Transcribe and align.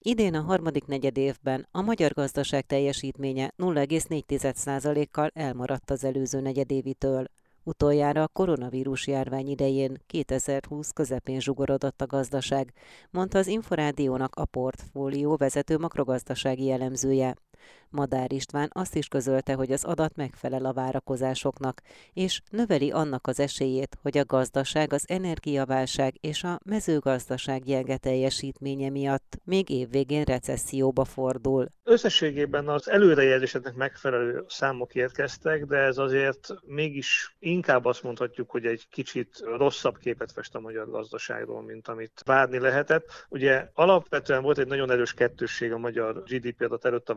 Idén 0.00 0.34
a 0.34 0.40
harmadik 0.40 0.86
negyedévben 0.86 1.66
a 1.70 1.80
magyar 1.80 2.12
gazdaság 2.12 2.66
teljesítménye 2.66 3.52
0,4%-kal 3.56 5.30
elmaradt 5.34 5.90
az 5.90 6.04
előző 6.04 6.40
negyedévitől. 6.40 7.26
Utoljára 7.62 8.22
a 8.22 8.28
koronavírus 8.28 9.06
járvány 9.06 9.48
idején 9.48 10.00
2020 10.06 10.90
közepén 10.90 11.40
zsugorodott 11.40 12.00
a 12.00 12.06
gazdaság, 12.06 12.72
mondta 13.10 13.38
az 13.38 13.46
Inforádiónak 13.46 14.34
a 14.34 14.44
portfólió 14.44 15.36
vezető 15.36 15.78
makrogazdasági 15.78 16.70
elemzője. 16.70 17.36
Madár 17.90 18.32
István 18.32 18.70
azt 18.72 18.94
is 18.94 19.08
közölte, 19.08 19.54
hogy 19.54 19.72
az 19.72 19.84
adat 19.84 20.16
megfelel 20.16 20.64
a 20.64 20.72
várakozásoknak, 20.72 21.80
és 22.12 22.40
növeli 22.50 22.90
annak 22.90 23.26
az 23.26 23.40
esélyét, 23.40 23.98
hogy 24.02 24.18
a 24.18 24.24
gazdaság 24.24 24.92
az 24.92 25.04
energiaválság 25.08 26.14
és 26.20 26.44
a 26.44 26.58
mezőgazdaság 26.64 27.62
gyenge 27.62 27.96
teljesítménye 27.96 28.90
miatt 28.90 29.40
még 29.44 29.70
évvégén 29.70 30.24
recesszióba 30.24 31.04
fordul. 31.04 31.66
Összességében 31.84 32.68
az 32.68 32.90
előrejelzéseknek 32.90 33.74
megfelelő 33.74 34.44
számok 34.48 34.94
érkeztek, 34.94 35.64
de 35.64 35.76
ez 35.76 35.98
azért 35.98 36.54
mégis 36.66 37.36
inkább 37.38 37.84
azt 37.84 38.02
mondhatjuk, 38.02 38.50
hogy 38.50 38.66
egy 38.66 38.88
kicsit 38.90 39.44
rosszabb 39.56 39.98
képet 39.98 40.32
fest 40.32 40.54
a 40.54 40.60
magyar 40.60 40.90
gazdaságról, 40.90 41.62
mint 41.62 41.88
amit 41.88 42.22
várni 42.24 42.58
lehetett. 42.58 43.26
Ugye 43.28 43.68
alapvetően 43.74 44.42
volt 44.42 44.58
egy 44.58 44.66
nagyon 44.66 44.90
erős 44.90 45.14
kettősség 45.14 45.72
a 45.72 45.78
magyar 45.78 46.22
GDP 46.22 46.60
adat 46.60 46.84
előtt 46.84 47.08
a 47.08 47.14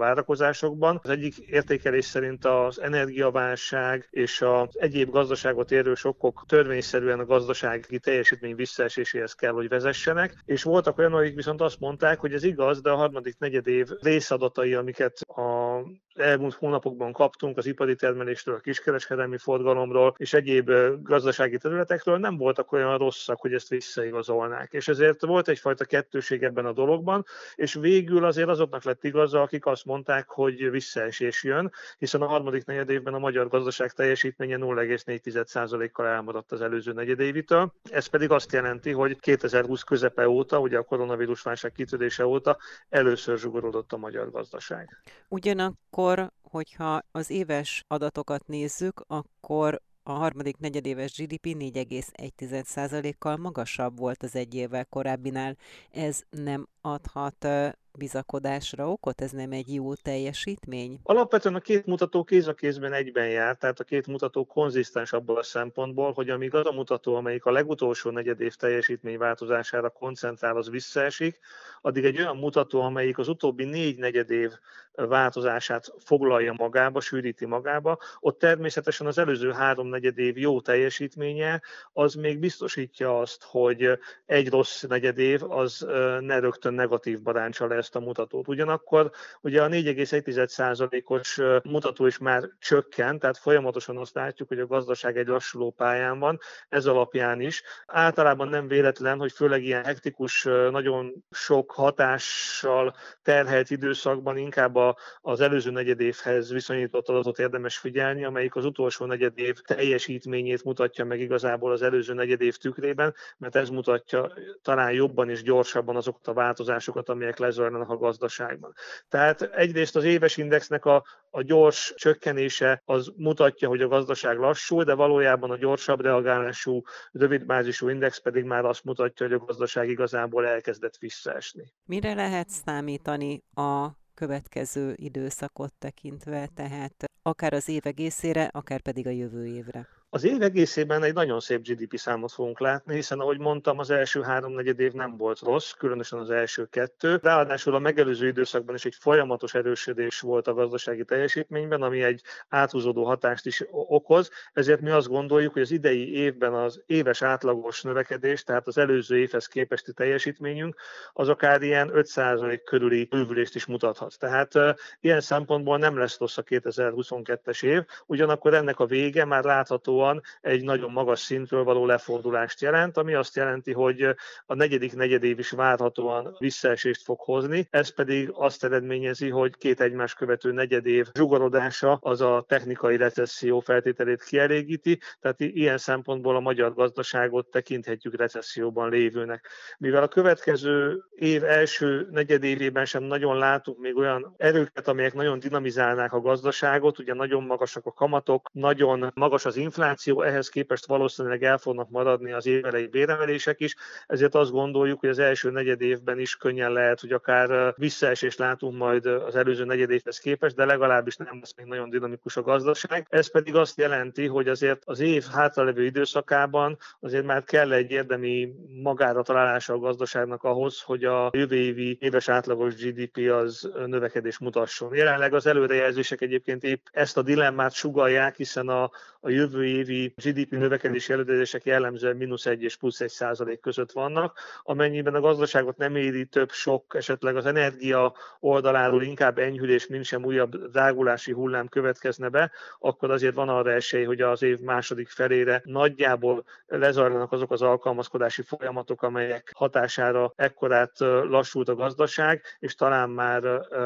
várakozásokban. 0.62 1.00
Az 1.04 1.10
egyik 1.10 1.38
értékelés 1.38 2.06
szerint 2.06 2.46
az 2.46 2.82
energiaválság 2.82 4.08
és 4.10 4.42
az 4.42 4.68
egyéb 4.80 5.10
gazdaságot 5.10 5.72
érő 5.72 5.94
sokkok 5.94 6.44
törvényszerűen 6.48 7.20
a 7.20 7.26
gazdasági 7.26 8.00
teljesítmény 8.00 8.56
visszaeséséhez 8.56 9.34
kell, 9.34 9.52
hogy 9.52 9.68
vezessenek, 9.68 10.36
és 10.46 10.64
voltak 10.64 10.98
olyanok, 10.98 11.20
akik 11.20 11.36
viszont 11.36 11.62
azt 11.62 11.80
mondták, 11.80 12.20
hogy 12.20 12.34
ez 12.34 12.44
igaz, 12.44 12.82
de 12.82 12.90
a 12.90 12.96
harmadik 12.96 13.38
negyedév 13.38 13.88
részadatai, 14.02 14.74
amiket 14.74 15.20
a 15.22 15.80
elmúlt 16.16 16.54
hónapokban 16.54 17.12
kaptunk 17.12 17.58
az 17.58 17.66
ipari 17.66 17.96
termeléstől, 17.96 18.56
a 18.56 18.60
kiskereskedelmi 18.60 19.38
forgalomról 19.38 20.14
és 20.18 20.34
egyéb 20.34 20.72
gazdasági 21.04 21.58
területekről 21.58 22.18
nem 22.18 22.38
voltak 22.38 22.72
olyan 22.72 22.98
rosszak, 22.98 23.40
hogy 23.42 23.54
ezt 23.54 23.70
visszaigazolnák. 23.70 24.74
És 24.74 24.88
ezért 24.88 25.26
volt 25.26 25.48
egyfajta 25.48 25.86
kettőség 25.86 26.44
ebben 26.44 26.66
a 26.66 26.72
dologban, 26.72 27.26
és 27.56 27.74
végül 27.74 28.26
azért 28.26 28.50
azoknak 28.50 28.84
lett 28.84 29.04
igaza, 29.04 29.42
akik 29.42 29.66
azt 29.66 29.86
mondták, 29.86 30.30
hogy 30.30 30.70
visszaesés 30.72 31.44
jön, 31.44 31.72
hiszen 31.98 32.22
a 32.22 32.28
harmadik 32.28 32.66
negyedévben 32.66 33.14
a 33.14 33.20
magyar 33.20 33.48
gazdaság 33.48 33.92
teljesítménye 33.92 34.58
0,4%-kal 34.58 36.08
elmaradt 36.08 36.52
az 36.52 36.62
előző 36.62 36.94
negyedévitől. 36.94 37.74
Ez 37.90 38.06
pedig 38.06 38.32
azt 38.32 38.52
jelenti, 38.52 38.92
hogy 38.92 39.20
2020 39.20 39.82
közepe 39.82 40.30
óta, 40.30 40.60
ugye 40.60 40.78
a 40.78 40.84
koronavírus 40.84 41.42
válság 41.42 41.72
kitörése 41.72 42.26
óta 42.26 42.58
először 42.90 43.38
zsugorodott 43.38 43.94
a 43.94 43.98
magyar 43.98 44.32
gazdaság. 44.32 45.02
Ugyanakkor, 45.28 46.01
hogyha 46.42 47.02
az 47.12 47.30
éves 47.30 47.84
adatokat 47.88 48.48
nézzük, 48.48 49.04
akkor 49.08 49.82
a 50.04 50.12
harmadik 50.12 50.58
negyedéves 50.58 51.18
GDP 51.18 51.46
4,1%-kal 51.46 53.38
magasabb 53.38 53.98
volt 53.98 54.24
az 54.24 54.36
egy 54.36 54.56
évvel 54.56 54.86
korábbinál. 54.86 55.58
Ez 55.92 56.22
nem 56.30 56.68
adhat 56.82 57.48
bizakodásra 57.98 58.90
okot? 58.90 59.22
Ez 59.22 59.32
nem 59.32 59.52
egy 59.52 59.74
jó 59.74 59.94
teljesítmény? 59.94 61.00
Alapvetően 61.04 61.56
a 61.56 61.60
két 61.60 61.86
mutató 61.86 62.24
kéz 62.24 62.48
a 62.48 62.54
kézben 62.54 62.94
egyben 62.94 63.28
jár, 63.28 63.56
tehát 63.56 63.80
a 63.80 63.84
két 63.84 64.08
mutató 64.08 64.46
konzisztens 64.46 65.14
abból 65.14 65.38
a 65.38 65.44
szempontból, 65.44 66.12
hogy 66.12 66.30
amíg 66.30 66.54
az 66.54 66.66
a 66.66 66.72
mutató, 66.72 67.16
amelyik 67.16 67.46
a 67.46 67.52
legutolsó 67.52 68.10
negyedév 68.10 68.56
teljesítmény 68.56 69.18
változására 69.18 69.90
koncentrál, 69.90 70.58
az 70.58 70.70
visszaesik, 70.70 71.40
addig 71.82 72.06
egy 72.06 72.18
olyan 72.18 72.38
mutató, 72.38 72.82
amelyik 72.82 73.18
az 73.18 73.28
utóbbi 73.28 73.64
négy 73.64 73.98
negyedév 73.98 74.52
változását 74.94 75.94
foglalja 75.98 76.54
magába, 76.58 77.00
sűríti 77.00 77.46
magába, 77.46 77.98
ott 78.20 78.40
természetesen 78.40 79.08
az 79.08 79.18
előző 79.18 79.52
három 79.52 79.88
negyedév 79.88 80.38
jó 80.38 80.62
teljesítménye, 80.62 81.62
az 81.94 82.14
még 82.14 82.40
biztosítja 82.40 83.20
azt, 83.20 83.44
hogy 83.44 84.00
egy 84.26 84.50
rossz 84.50 84.82
negyedév 84.82 85.52
az 85.52 85.86
ne 86.20 86.40
rögtön 86.40 86.74
negatív 86.74 87.22
baráncsa 87.22 87.68
lesz 87.68 87.81
ezt 87.82 87.96
a 87.96 88.00
mutatót. 88.00 88.48
Ugyanakkor 88.48 89.12
ugye 89.42 89.64
a 89.64 89.68
4,1%-os 89.68 91.42
mutató 91.64 92.06
is 92.06 92.18
már 92.18 92.50
csökkent, 92.60 93.20
tehát 93.20 93.38
folyamatosan 93.38 93.98
azt 93.98 94.16
látjuk, 94.16 94.48
hogy 94.48 94.60
a 94.60 94.68
gazdaság 94.68 95.18
egy 95.18 95.28
lassuló 95.28 95.72
pályán 95.72 96.20
van, 96.20 96.40
ez 96.70 96.86
alapján 96.86 97.42
is. 97.42 97.64
Általában 97.86 98.48
nem 98.48 98.68
véletlen, 98.68 99.20
hogy 99.20 99.32
főleg 99.32 99.64
ilyen 99.64 99.84
hektikus, 99.84 100.44
nagyon 100.72 101.24
sok 101.32 101.72
hatással 101.72 102.96
terhelt 103.24 103.70
időszakban 103.70 104.38
inkább 104.38 104.78
az 105.22 105.42
előző 105.42 105.72
negyedévhez 105.72 106.52
viszonyított 106.52 107.10
adatot 107.10 107.40
érdemes 107.40 107.78
figyelni, 107.78 108.26
amelyik 108.26 108.56
az 108.56 108.66
utolsó 108.66 109.06
negyedév 109.06 109.60
teljesítményét 109.62 110.64
mutatja 110.64 111.06
meg 111.06 111.20
igazából 111.20 111.72
az 111.72 111.82
előző 111.82 112.14
negyedév 112.14 112.56
tükrében, 112.58 113.14
mert 113.38 113.56
ez 113.56 113.70
mutatja 113.70 114.34
talán 114.62 114.92
jobban 114.92 115.30
és 115.30 115.44
gyorsabban 115.44 115.96
azokat 115.96 116.28
a 116.28 116.34
változásokat, 116.34 117.10
amelyek 117.10 117.38
lezajlanak 117.38 117.71
zajlanak 117.72 117.90
a 117.90 117.98
gazdaságban. 117.98 118.74
Tehát 119.10 119.42
egyrészt 119.42 119.96
az 119.96 120.04
éves 120.04 120.38
indexnek 120.38 120.86
a, 120.86 121.04
a 121.30 121.42
gyors 121.42 121.94
csökkenése 121.96 122.82
az 122.86 123.12
mutatja, 123.18 123.68
hogy 123.68 123.82
a 123.82 123.88
gazdaság 123.88 124.38
lassú, 124.38 124.84
de 124.84 124.94
valójában 124.94 125.52
a 125.52 125.58
gyorsabb 125.58 126.02
reagálású, 126.02 126.82
rövidbázisú 127.12 127.90
index 127.90 128.22
pedig 128.22 128.44
már 128.44 128.66
azt 128.66 128.84
mutatja, 128.84 129.28
hogy 129.28 129.36
a 129.36 129.46
gazdaság 129.46 129.90
igazából 129.90 130.46
elkezdett 130.46 130.98
visszaesni. 130.98 131.74
Mire 131.86 132.14
lehet 132.14 132.50
számítani 132.50 133.44
a 133.56 133.88
következő 134.14 134.94
időszakot 134.96 135.74
tekintve, 135.74 136.48
tehát 136.56 137.06
akár 137.22 137.54
az 137.54 137.70
év 137.70 137.82
egészére, 137.86 138.50
akár 138.54 138.82
pedig 138.82 139.08
a 139.08 139.10
jövő 139.10 139.46
évre? 139.46 140.01
Az 140.14 140.24
év 140.24 140.42
egészében 140.42 141.04
egy 141.04 141.14
nagyon 141.14 141.40
szép 141.40 141.68
GDP 141.68 141.98
számot 141.98 142.32
fogunk 142.32 142.60
látni, 142.60 142.94
hiszen 142.94 143.20
ahogy 143.20 143.40
mondtam, 143.40 143.80
az 143.80 143.90
első 143.90 144.22
három 144.22 144.54
negyed 144.54 144.80
év 144.80 144.92
nem 144.92 145.18
volt 145.18 145.40
rossz, 145.40 145.72
különösen 145.72 146.20
az 146.20 146.30
első 146.30 146.66
kettő. 146.66 147.20
Ráadásul 147.22 147.76
a 147.76 147.80
megelőző 147.80 148.28
időszakban 148.28 148.76
is 148.76 148.86
egy 148.86 148.96
folyamatos 149.00 149.54
erősödés 149.54 150.20
volt 150.20 150.48
a 150.48 150.54
gazdasági 150.54 151.06
teljesítményben, 151.06 151.82
ami 151.82 152.04
egy 152.04 152.22
áthúzódó 152.50 153.04
hatást 153.04 153.46
is 153.46 153.64
okoz. 153.72 154.30
Ezért 154.54 154.82
mi 154.82 154.90
azt 154.90 155.08
gondoljuk, 155.08 155.54
hogy 155.54 155.62
az 155.62 155.72
idei 155.72 156.16
évben 156.16 156.54
az 156.54 156.84
éves 156.86 157.22
átlagos 157.22 157.82
növekedés, 157.82 158.44
tehát 158.44 158.68
az 158.68 158.78
előző 158.78 159.18
évhez 159.18 159.48
képesti 159.48 159.94
teljesítményünk, 159.94 160.76
az 161.14 161.30
akár 161.30 161.62
ilyen 161.62 161.92
5% 161.94 162.62
körüli 162.66 163.06
bővülést 163.06 163.56
is 163.56 163.66
mutathat. 163.66 164.20
Tehát 164.20 164.54
ilyen 165.00 165.22
szempontból 165.22 165.78
nem 165.78 165.98
lesz 165.98 166.20
rossz 166.20 166.38
a 166.38 166.44
2022-es 166.44 167.64
év, 167.66 167.84
ugyanakkor 168.06 168.54
ennek 168.54 168.80
a 168.80 168.86
vége 168.86 169.26
már 169.26 169.44
látható 169.44 170.00
vonatkozóan 170.02 170.22
egy 170.42 170.64
nagyon 170.64 170.92
magas 170.92 171.20
szintről 171.20 171.64
való 171.64 171.86
lefordulást 171.86 172.62
jelent, 172.62 172.98
ami 172.98 173.14
azt 173.14 173.36
jelenti, 173.36 173.74
hogy 173.74 174.02
a 174.46 174.54
negyedik 174.54 174.96
negyedév 174.96 175.40
is 175.40 175.50
várhatóan 175.50 176.36
visszaesést 176.40 177.04
fog 177.04 177.20
hozni, 177.20 177.68
ez 177.70 177.94
pedig 177.94 178.30
azt 178.34 178.64
eredményezi, 178.64 179.30
hogy 179.30 179.58
két 179.58 179.82
egymás 179.82 180.14
követő 180.14 180.52
negyedév 180.52 181.08
zsugorodása 181.14 181.98
az 182.02 182.22
a 182.22 182.46
technikai 182.48 182.98
recesszió 182.98 183.60
feltételét 183.60 184.24
kielégíti, 184.24 185.00
tehát 185.20 185.40
ilyen 185.40 185.78
szempontból 185.78 186.36
a 186.36 186.40
magyar 186.40 186.74
gazdaságot 186.74 187.48
tekinthetjük 187.48 188.18
recesszióban 188.18 188.90
lévőnek. 188.90 189.48
Mivel 189.78 190.04
a 190.04 190.08
következő 190.08 191.04
év 191.16 191.44
első 191.44 192.08
negyedévében 192.12 192.86
sem 192.86 193.04
nagyon 193.04 193.38
látunk 193.38 193.80
még 193.80 193.98
olyan 193.98 194.34
erőket, 194.38 194.88
amelyek 194.88 195.14
nagyon 195.14 195.40
dinamizálnák 195.40 196.14
a 196.14 196.22
gazdaságot, 196.22 197.00
ugye 197.00 197.14
nagyon 197.14 197.44
magasak 197.44 197.86
a 197.86 197.92
kamatok, 197.92 198.50
nagyon 198.54 199.12
magas 199.14 199.46
az 199.46 199.56
infláció, 199.56 199.91
infláció, 199.92 200.22
ehhez 200.22 200.50
képest 200.50 200.86
valószínűleg 200.86 201.44
el 201.44 201.58
fognak 201.58 201.90
maradni 201.90 202.32
az 202.32 202.46
évelei 202.46 202.88
béremelések 202.88 203.60
is, 203.60 203.76
ezért 204.08 204.36
azt 204.36 204.52
gondoljuk, 204.52 205.00
hogy 205.00 205.10
az 205.10 205.20
első 205.20 205.50
negyed 205.50 205.82
évben 205.82 206.20
is 206.20 206.36
könnyen 206.36 206.72
lehet, 206.72 207.00
hogy 207.00 207.12
akár 207.12 207.74
visszaesést 207.78 208.40
látunk 208.40 208.78
majd 208.78 209.06
az 209.06 209.36
előző 209.36 209.66
negyed 209.66 209.90
évhez 209.90 210.18
képest, 210.18 210.56
de 210.56 210.66
legalábbis 210.66 211.16
nem 211.16 211.40
lesz 211.40 211.54
még 211.56 211.66
nagyon 211.66 211.90
dinamikus 211.90 212.38
a 212.38 212.42
gazdaság. 212.42 213.08
Ez 213.10 213.32
pedig 213.32 213.56
azt 213.56 213.78
jelenti, 213.78 214.28
hogy 214.28 214.48
azért 214.48 214.82
az 214.86 215.00
év 215.00 215.24
hátralevő 215.32 215.86
időszakában 215.86 216.78
azért 217.00 217.26
már 217.26 217.44
kell 217.44 217.72
egy 217.72 217.92
érdemi 217.92 218.54
magára 218.84 219.22
találása 219.22 219.74
a 219.74 219.80
gazdaságnak 219.80 220.44
ahhoz, 220.44 220.82
hogy 220.82 221.04
a 221.04 221.30
jövő 221.34 221.56
évi 221.56 221.98
éves 222.00 222.30
átlagos 222.30 222.76
GDP 222.76 223.32
az 223.32 223.72
növekedés 223.86 224.40
mutasson. 224.40 224.96
Jelenleg 224.96 225.34
az 225.34 225.46
előrejelzések 225.46 226.22
egyébként 226.22 226.64
épp 226.64 226.86
ezt 226.92 227.18
a 227.18 227.22
dilemmát 227.22 227.74
sugalják, 227.74 228.36
hiszen 228.36 228.68
a, 228.68 228.92
a 229.20 229.30
jövő 229.30 229.64
évi 229.82 230.14
GDP 230.24 230.52
növekedési 230.52 231.14
előzések 231.14 231.66
jellemzően 231.66 232.16
mínusz 232.16 232.46
1 232.46 232.64
és 232.64 232.76
plusz 232.76 233.02
1 233.02 233.10
százalék 233.10 233.60
között 233.60 233.92
vannak. 233.92 234.40
Amennyiben 234.64 235.16
a 235.16 235.20
gazdaságot 235.20 235.78
nem 235.78 235.96
éri 235.96 236.26
több 236.26 236.52
sok, 236.52 236.96
esetleg 236.96 237.36
az 237.36 237.46
energia 237.46 238.14
oldaláról 238.40 239.04
inkább 239.04 239.38
enyhülés, 239.38 239.88
mint 239.88 240.06
sem 240.06 240.26
újabb 240.26 240.56
drágulási 240.56 241.32
hullám 241.32 241.68
következne 241.68 242.30
be, 242.30 242.52
akkor 242.80 243.12
azért 243.12 243.36
van 243.36 243.50
arra 243.50 243.72
esély, 243.72 244.04
hogy 244.04 244.22
az 244.22 244.44
év 244.44 244.60
második 244.60 245.10
felére 245.10 245.62
nagyjából 245.66 246.44
lezajlanak 246.68 247.32
azok 247.32 247.52
az 247.52 247.62
alkalmazkodási 247.62 248.42
folyamatok, 248.42 249.02
amelyek 249.02 249.52
hatására 249.56 250.34
ekkorát 250.36 251.00
lassult 251.30 251.70
a 251.70 251.76
gazdaság, 251.76 252.42
és 252.60 252.76
talán 252.76 253.10
már 253.10 253.42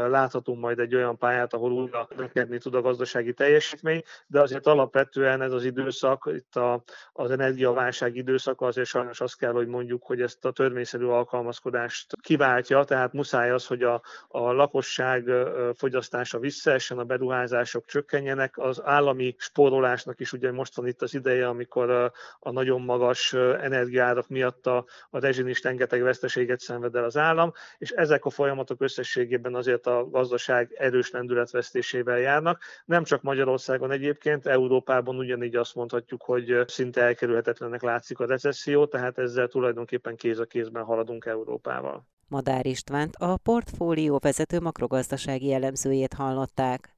láthatunk 0.09 0.59
majd 0.59 0.79
egy 0.79 0.95
olyan 0.95 1.17
pályát, 1.17 1.53
ahol 1.53 1.71
újra 1.71 2.07
növekedni 2.15 2.57
tud 2.57 2.75
a 2.75 2.81
gazdasági 2.81 3.33
teljesítmény, 3.33 4.03
de 4.27 4.41
azért 4.41 4.67
alapvetően 4.67 5.41
ez 5.41 5.51
az 5.51 5.63
időszak, 5.85 6.29
itt 6.35 6.55
a, 6.55 6.83
az 7.13 7.31
energiaválság 7.31 8.15
időszaka 8.15 8.65
azért 8.65 8.87
sajnos 8.87 9.21
azt 9.21 9.37
kell, 9.37 9.51
hogy 9.51 9.67
mondjuk, 9.67 10.03
hogy 10.03 10.21
ezt 10.21 10.45
a 10.45 10.51
törvényszerű 10.51 11.05
alkalmazkodást 11.05 12.13
kiváltja, 12.21 12.83
tehát 12.83 13.13
muszáj 13.13 13.51
az, 13.51 13.67
hogy 13.67 13.83
a, 13.83 14.01
a 14.27 14.51
lakosság 14.51 15.29
fogyasztása 15.73 16.39
visszaessen, 16.39 16.97
a 16.97 17.03
beruházások 17.03 17.85
csökkenjenek, 17.85 18.57
az 18.57 18.81
állami 18.83 19.35
spórolásnak 19.37 20.19
is 20.19 20.33
ugye 20.33 20.51
most 20.51 20.75
van 20.75 20.87
itt 20.87 21.01
az 21.01 21.13
ideje, 21.13 21.47
amikor 21.47 21.89
a, 21.89 22.11
a 22.39 22.51
nagyon 22.51 22.81
magas 22.81 23.33
energiárak 23.33 24.27
miatt 24.27 24.67
a, 24.67 24.85
a 25.09 25.19
rezsin 25.19 25.47
is 25.47 25.63
rengeteg 25.63 26.01
veszteséget 26.01 26.59
szenved 26.59 26.95
el 26.95 27.03
az 27.03 27.17
állam, 27.17 27.53
és 27.77 27.91
ezek 27.91 28.25
a 28.25 28.29
folyamatok 28.29 28.81
összességében 28.81 29.55
azért 29.55 29.87
a 29.87 30.09
gazdaság 30.09 30.73
erős 30.77 31.11
lendületvesztésével 31.11 32.19
járnak. 32.19 32.61
Nem 32.85 33.03
csak 33.03 33.21
Magyarországon 33.21 33.91
egyébként, 33.91 34.45
Európában 34.55 35.17
ugyanígy 35.17 35.55
azt 35.55 35.74
mondhatjuk, 35.75 36.23
hogy 36.23 36.63
szinte 36.67 37.01
elkerülhetetlennek 37.01 37.81
látszik 37.81 38.19
a 38.19 38.25
recesszió, 38.25 38.85
tehát 38.85 39.17
ezzel 39.17 39.47
tulajdonképpen 39.47 40.15
kéz 40.15 40.39
a 40.39 40.45
kézben 40.45 40.83
haladunk 40.83 41.25
Európával. 41.25 42.07
Madár 42.27 42.65
Istvánt, 42.65 43.15
a 43.15 43.37
portfólió 43.37 44.19
vezető 44.21 44.59
makrogazdasági 44.59 45.53
elemzőjét 45.53 46.13
hallották. 46.13 46.95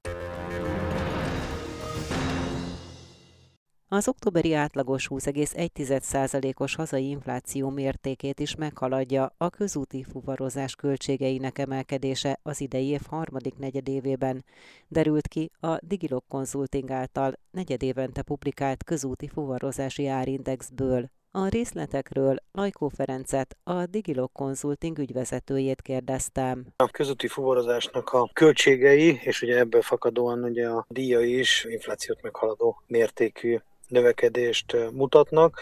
Az 3.90 4.08
októberi 4.08 4.54
átlagos 4.54 5.08
20,1%-os 5.10 6.76
hazai 6.76 7.10
infláció 7.10 7.70
mértékét 7.70 8.40
is 8.40 8.56
meghaladja 8.56 9.34
a 9.38 9.50
közúti 9.50 10.04
fuvarozás 10.04 10.76
költségeinek 10.76 11.58
emelkedése 11.58 12.40
az 12.44 12.62
idei 12.62 12.88
év 12.88 13.02
harmadik 13.10 13.58
negyedévében, 13.58 14.46
derült 14.88 15.28
ki 15.28 15.52
a 15.60 15.78
Digilog 15.82 16.24
Consulting 16.28 16.92
által 16.92 17.34
negyedévente 17.52 18.22
publikált 18.22 18.84
közúti 18.84 19.28
fuvarozási 19.28 20.08
árindexből. 20.08 21.10
A 21.32 21.48
részletekről 21.48 22.38
Lajkó 22.52 22.88
Ferencet, 22.88 23.58
a 23.64 23.86
Digilog 23.86 24.32
Consulting 24.32 24.98
ügyvezetőjét 24.98 25.82
kérdeztem. 25.82 26.66
A 26.76 26.88
közúti 26.88 27.28
fuvarozásnak 27.28 28.10
a 28.10 28.30
költségei, 28.34 29.20
és 29.24 29.42
ugye 29.42 29.58
ebből 29.58 29.82
fakadóan 29.82 30.44
ugye 30.44 30.68
a 30.68 30.86
díja 30.90 31.20
is 31.20 31.66
inflációt 31.70 32.22
meghaladó 32.22 32.82
mértékű 32.88 33.58
növekedést 33.88 34.76
mutatnak. 34.92 35.60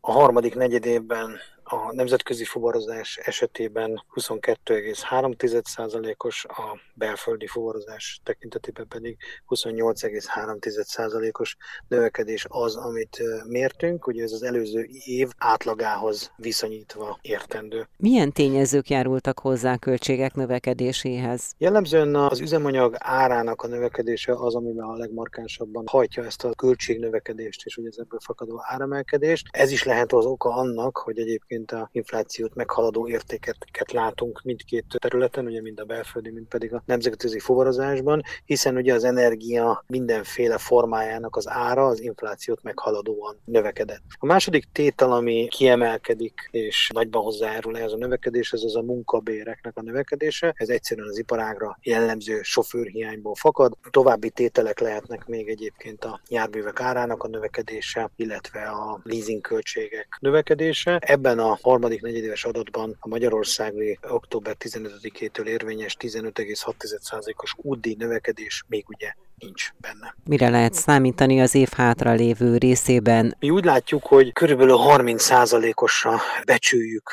A 0.00 0.12
harmadik 0.12 0.54
negyedévben 0.54 1.36
a 1.70 1.94
nemzetközi 1.94 2.44
fuvarozás 2.44 3.16
esetében 3.16 4.04
22,3%-os, 4.14 6.44
a 6.44 6.80
belföldi 6.94 7.46
fuvarozás 7.46 8.20
tekintetében 8.24 8.88
pedig 8.88 9.16
28,3%-os 9.48 11.56
növekedés 11.88 12.46
az, 12.48 12.76
amit 12.76 13.22
mértünk, 13.46 14.06
ugye 14.06 14.22
ez 14.22 14.32
az 14.32 14.42
előző 14.42 14.88
év 15.04 15.28
átlagához 15.38 16.32
viszonyítva 16.36 17.18
értendő. 17.22 17.88
Milyen 17.96 18.32
tényezők 18.32 18.90
járultak 18.90 19.38
hozzá 19.38 19.72
a 19.72 19.78
költségek 19.78 20.34
növekedéséhez? 20.34 21.52
Jellemzően 21.58 22.14
az 22.14 22.40
üzemanyag 22.40 22.94
árának 22.98 23.62
a 23.62 23.66
növekedése 23.66 24.32
az, 24.32 24.54
amiben 24.54 24.84
a 24.84 24.96
legmarkánsabban 24.96 25.84
hajtja 25.86 26.24
ezt 26.24 26.44
a 26.44 26.54
költségnövekedést 26.54 27.64
és 27.64 27.76
ugye 27.76 27.88
ez 27.88 27.96
ebből 27.98 28.20
fakadó 28.22 28.60
áremelkedést. 28.62 29.46
Ez 29.50 29.70
is 29.70 29.84
lehet 29.84 30.12
az 30.12 30.24
oka 30.24 30.54
annak, 30.54 30.96
hogy 30.96 31.18
egyébként 31.18 31.57
egyébként 31.58 31.72
a 31.84 31.88
inflációt 31.92 32.54
meghaladó 32.54 33.08
értékeket 33.08 33.92
látunk 33.92 34.40
mindkét 34.44 34.84
területen, 34.98 35.46
ugye 35.46 35.60
mind 35.60 35.80
a 35.80 35.84
belföldi, 35.84 36.30
mind 36.30 36.46
pedig 36.46 36.74
a 36.74 36.82
nemzetközi 36.86 37.38
fuvarozásban, 37.38 38.22
hiszen 38.44 38.76
ugye 38.76 38.94
az 38.94 39.04
energia 39.04 39.84
mindenféle 39.86 40.58
formájának 40.58 41.36
az 41.36 41.48
ára 41.48 41.86
az 41.86 42.00
inflációt 42.00 42.62
meghaladóan 42.62 43.36
növekedett. 43.44 44.02
A 44.18 44.26
második 44.26 44.64
tétel, 44.72 45.12
ami 45.12 45.46
kiemelkedik 45.50 46.48
és 46.50 46.90
nagyban 46.94 47.22
hozzájárul 47.22 47.76
ehhez 47.76 47.92
a 47.92 47.96
növekedés, 47.96 48.52
ez 48.52 48.62
az 48.62 48.76
a 48.76 48.82
munkabéreknek 48.82 49.76
a 49.76 49.82
növekedése. 49.82 50.54
Ez 50.56 50.68
egyszerűen 50.68 51.08
az 51.08 51.18
iparágra 51.18 51.78
jellemző 51.82 52.42
sofőrhiányból 52.42 53.34
fakad. 53.34 53.72
További 53.90 54.30
tételek 54.30 54.80
lehetnek 54.80 55.26
még 55.26 55.48
egyébként 55.48 56.04
a 56.04 56.20
járművek 56.28 56.80
árának 56.80 57.22
a 57.22 57.28
növekedése, 57.28 58.10
illetve 58.16 58.60
a 58.60 59.00
leasing 59.02 59.40
költségek 59.40 60.16
növekedése. 60.20 60.98
Ebben 61.00 61.38
a 61.38 61.47
a 61.50 61.58
harmadik 61.62 62.02
negyedéves 62.02 62.44
adatban 62.44 62.96
a 63.00 63.08
Magyarországi 63.08 63.98
október 64.08 64.56
15-től 64.58 65.46
érvényes 65.46 65.96
15,6%-os 66.00 67.54
útdíj 67.56 67.94
növekedés 67.98 68.64
még 68.68 68.84
ugye 68.88 69.14
nincs 69.38 69.70
benne. 69.76 70.14
Mire 70.24 70.48
lehet 70.48 70.74
számítani 70.74 71.40
az 71.40 71.54
év 71.54 71.68
hátra 71.76 72.12
lévő 72.12 72.56
részében? 72.56 73.36
Mi 73.38 73.50
úgy 73.50 73.64
látjuk, 73.64 74.06
hogy 74.06 74.32
körülbelül 74.32 74.76
30%-osra 74.78 76.20
becsüljük 76.44 77.10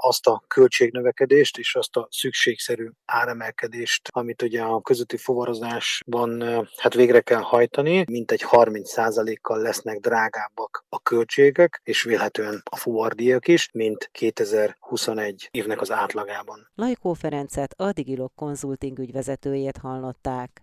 azt 0.00 0.26
a 0.26 0.42
költségnövekedést 0.48 1.58
és 1.58 1.74
azt 1.74 1.96
a 1.96 2.08
szükségszerű 2.10 2.88
áremelkedést, 3.04 4.08
amit 4.12 4.42
ugye 4.42 4.62
a 4.62 4.80
közötti 4.80 5.16
fuvarozásban 5.16 6.42
hát 6.76 6.94
végre 6.94 7.20
kell 7.20 7.40
hajtani, 7.40 8.04
mint 8.10 8.30
egy 8.30 8.44
30%-kal 8.50 9.58
lesznek 9.58 9.98
drágábbak 9.98 10.84
a 10.88 11.00
költségek, 11.00 11.80
és 11.84 12.02
vélhetően 12.02 12.62
a 12.70 12.76
fuvardíjak 12.76 13.48
is, 13.48 13.68
mint 13.72 14.08
2021 14.12 15.48
évnek 15.50 15.80
az 15.80 15.90
átlagában. 15.90 16.70
Lajkó 16.74 17.12
Ferencet, 17.12 17.74
a 17.76 17.92
Digilog 17.92 18.30
Consulting 18.34 18.98
ügyvezetőjét 18.98 19.76
hallották. 19.76 20.62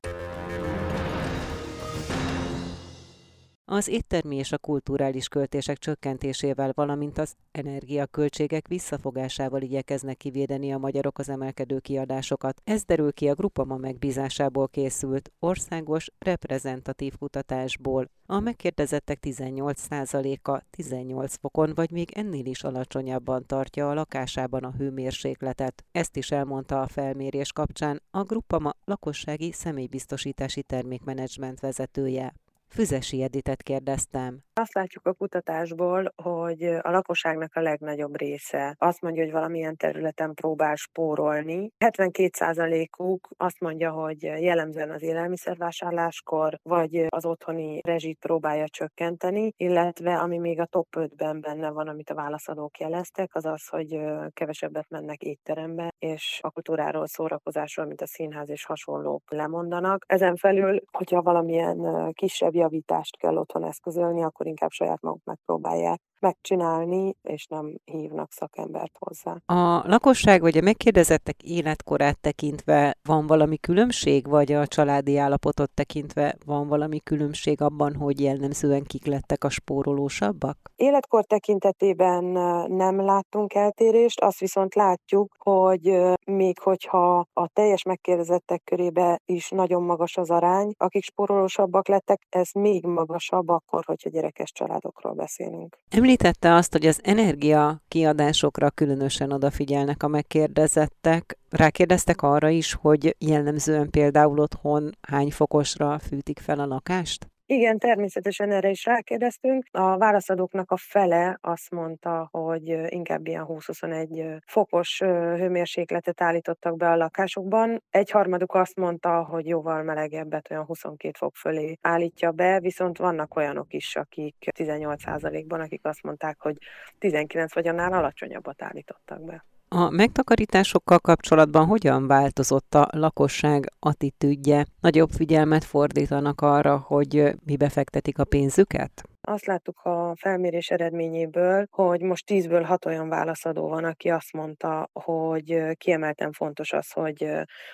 Az 3.67 3.88
éttermi 3.88 4.35
és 4.35 4.51
a 4.51 4.57
kulturális 4.57 5.27
költések 5.27 5.77
csökkentésével, 5.77 6.71
valamint 6.75 7.17
az 7.17 7.35
energiaköltségek 7.51 8.67
visszafogásával 8.67 9.62
igyekeznek 9.62 10.17
kivédeni 10.17 10.73
a 10.73 10.77
magyarok 10.77 11.19
az 11.19 11.29
emelkedő 11.29 11.79
kiadásokat. 11.79 12.62
Ez 12.63 12.83
derül 12.83 13.13
ki 13.13 13.29
a 13.29 13.33
Grupama 13.33 13.77
megbízásából 13.77 14.67
készült 14.67 15.31
országos 15.39 16.07
reprezentatív 16.19 17.17
kutatásból. 17.17 18.09
A 18.25 18.39
megkérdezettek 18.39 19.19
18%-a 19.21 20.62
18 20.69 21.35
fokon 21.35 21.71
vagy 21.75 21.91
még 21.91 22.12
ennél 22.12 22.45
is 22.45 22.63
alacsonyabban 22.63 23.45
tartja 23.45 23.89
a 23.89 23.94
lakásában 23.94 24.63
a 24.63 24.73
hőmérsékletet. 24.77 25.85
Ezt 25.91 26.17
is 26.17 26.31
elmondta 26.31 26.81
a 26.81 26.88
felmérés 26.88 27.51
kapcsán 27.51 28.01
a 28.12 28.23
Grupama 28.23 28.71
lakossági 28.83 29.51
személybiztosítási 29.51 30.63
termékmenedzsment 30.63 31.60
vezetője. 31.60 32.34
Füzesi 32.69 33.22
Editet 33.22 33.63
kérdeztem. 33.63 34.43
Azt 34.53 34.74
látjuk 34.74 35.05
a 35.05 35.13
kutatásból, 35.13 36.13
hogy 36.24 36.63
a 36.63 36.89
lakosságnak 36.89 37.55
a 37.55 37.62
legnagyobb 37.62 38.17
része 38.17 38.75
azt 38.77 39.01
mondja, 39.01 39.24
hogy 39.24 39.31
valamilyen 39.31 39.75
területen 39.75 40.34
próbál 40.34 40.75
spórolni. 40.75 41.72
72%-uk 41.86 43.29
azt 43.38 43.60
mondja, 43.60 43.91
hogy 43.91 44.22
jellemzően 44.22 44.91
az 44.91 45.01
élelmiszervásárláskor, 45.01 46.60
vagy 46.63 47.05
az 47.10 47.25
otthoni 47.25 47.79
rezsit 47.84 48.19
próbálja 48.19 48.67
csökkenteni, 48.67 49.53
illetve 49.57 50.17
ami 50.17 50.38
még 50.38 50.60
a 50.60 50.65
top 50.65 50.88
5-ben 50.98 51.41
benne 51.41 51.69
van, 51.69 51.88
amit 51.88 52.10
a 52.10 52.15
válaszadók 52.15 52.79
jeleztek, 52.79 53.36
az 53.36 53.45
az, 53.45 53.67
hogy 53.67 54.00
kevesebbet 54.34 54.89
mennek 54.89 55.22
étterembe, 55.22 55.93
és 56.00 56.39
a 56.43 56.50
kultúráról, 56.51 57.07
szórakozásról, 57.07 57.86
mint 57.86 58.01
a 58.01 58.07
színház 58.07 58.50
és 58.50 58.65
hasonlók 58.65 59.24
lemondanak. 59.31 60.03
Ezen 60.07 60.36
felül, 60.36 60.81
hogyha 60.91 61.22
valamilyen 61.22 62.12
kisebb 62.13 62.54
javítást 62.55 63.17
kell 63.17 63.38
otthon 63.38 63.63
eszközölni, 63.63 64.24
akkor 64.24 64.47
inkább 64.47 64.71
saját 64.71 65.01
maguk 65.01 65.24
megpróbálják 65.24 66.01
megcsinálni, 66.19 67.15
és 67.21 67.45
nem 67.45 67.75
hívnak 67.85 68.31
szakembert 68.31 68.95
hozzá. 69.00 69.35
A 69.45 69.88
lakosság 69.88 70.41
vagy 70.41 70.57
a 70.57 70.62
megkérdezettek 70.62 71.43
életkorát 71.43 72.19
tekintve 72.19 72.97
van 73.03 73.27
valami 73.27 73.57
különbség, 73.57 74.27
vagy 74.27 74.51
a 74.51 74.67
családi 74.67 75.17
állapotot 75.17 75.71
tekintve 75.71 76.35
van 76.45 76.67
valami 76.67 77.00
különbség 77.00 77.62
abban, 77.62 77.95
hogy 77.95 78.21
jellemzően 78.21 78.83
kik 78.83 79.05
lettek 79.05 79.43
a 79.43 79.50
spórolósabbak? 79.50 80.57
Életkor 80.75 81.25
tekintetében 81.25 82.24
nem 82.71 83.01
láttunk 83.01 83.53
eltérést, 83.53 84.21
azt 84.21 84.39
viszont 84.39 84.75
látjuk, 84.75 85.35
hogy 85.38 85.97
még 86.25 86.59
hogyha 86.59 87.25
a 87.33 87.47
teljes 87.53 87.83
megkérdezettek 87.83 88.62
körébe 88.63 89.19
is 89.25 89.50
nagyon 89.50 89.83
magas 89.83 90.17
az 90.17 90.29
arány, 90.29 90.74
akik 90.77 91.03
spórolósabbak 91.03 91.88
lettek, 91.88 92.21
ez 92.45 92.61
még 92.61 92.85
magasabb 92.85 93.49
akkor, 93.49 93.83
hogyha 93.85 94.09
gyerekes 94.09 94.51
családokról 94.51 95.13
beszélünk. 95.13 95.77
Említette 95.89 96.53
azt, 96.53 96.71
hogy 96.71 96.85
az 96.85 96.99
energia 97.03 97.81
kiadásokra 97.87 98.69
különösen 98.69 99.31
odafigyelnek 99.31 100.03
a 100.03 100.07
megkérdezettek. 100.07 101.37
Rákérdeztek 101.49 102.21
arra 102.21 102.49
is, 102.49 102.73
hogy 102.73 103.15
jellemzően 103.19 103.89
például 103.89 104.39
otthon 104.39 104.91
hány 105.01 105.31
fokosra 105.31 105.99
fűtik 105.99 106.39
fel 106.39 106.59
a 106.59 106.65
lakást? 106.65 107.27
Igen, 107.47 107.77
természetesen 107.77 108.51
erre 108.51 108.69
is 108.69 108.85
rákérdeztünk. 108.85 109.65
A 109.71 109.97
válaszadóknak 109.97 110.71
a 110.71 110.77
fele 110.77 111.37
azt 111.41 111.71
mondta, 111.71 112.27
hogy 112.31 112.67
inkább 112.91 113.27
ilyen 113.27 113.45
20-21 113.47 114.39
fokos 114.45 114.99
hőmérsékletet 114.99 116.21
állítottak 116.21 116.77
be 116.77 116.89
a 116.89 116.95
lakásokban. 116.95 117.83
Egy 117.89 118.09
harmaduk 118.09 118.53
azt 118.53 118.75
mondta, 118.75 119.23
hogy 119.23 119.47
jóval 119.47 119.83
melegebbet, 119.83 120.51
olyan 120.51 120.65
22 120.65 121.17
fok 121.17 121.35
fölé 121.35 121.77
állítja 121.81 122.31
be, 122.31 122.59
viszont 122.59 122.97
vannak 122.97 123.35
olyanok 123.35 123.73
is, 123.73 123.95
akik 123.95 124.35
18%-ban, 124.57 125.59
akik 125.59 125.85
azt 125.85 126.03
mondták, 126.03 126.39
hogy 126.39 126.57
19 126.97 127.53
vagy 127.53 127.67
annál 127.67 127.93
alacsonyabbat 127.93 128.61
állítottak 128.61 129.23
be. 129.25 129.45
A 129.67 129.89
megtakarításokkal 129.89 131.00
kapcsolatban 131.00 131.65
hogyan 131.65 132.07
változott 132.07 132.75
a 132.75 132.88
lakosság 132.91 133.72
attitűdje? 133.79 134.65
Nagyobb 134.79 135.12
figyelmet 135.12 135.63
fordítanak 135.63 136.41
arra, 136.41 136.77
hogy 136.77 137.36
mibe 137.45 137.69
fektetik 137.69 138.19
a 138.19 138.24
pénzüket? 138.24 139.03
Azt 139.27 139.46
láttuk 139.46 139.79
a 139.84 140.13
felmérés 140.15 140.70
eredményéből, 140.70 141.65
hogy 141.72 142.01
most 142.01 142.25
tízből 142.25 142.62
hat 142.62 142.86
olyan 142.86 143.10
válaszadó 143.10 143.67
van, 143.67 143.84
aki 143.84 144.10
azt 144.10 144.34
mondta, 144.34 144.89
hogy 144.94 145.62
kiemelten 145.74 146.32
fontos 146.32 146.74
az, 146.74 146.91
hogy 146.91 147.24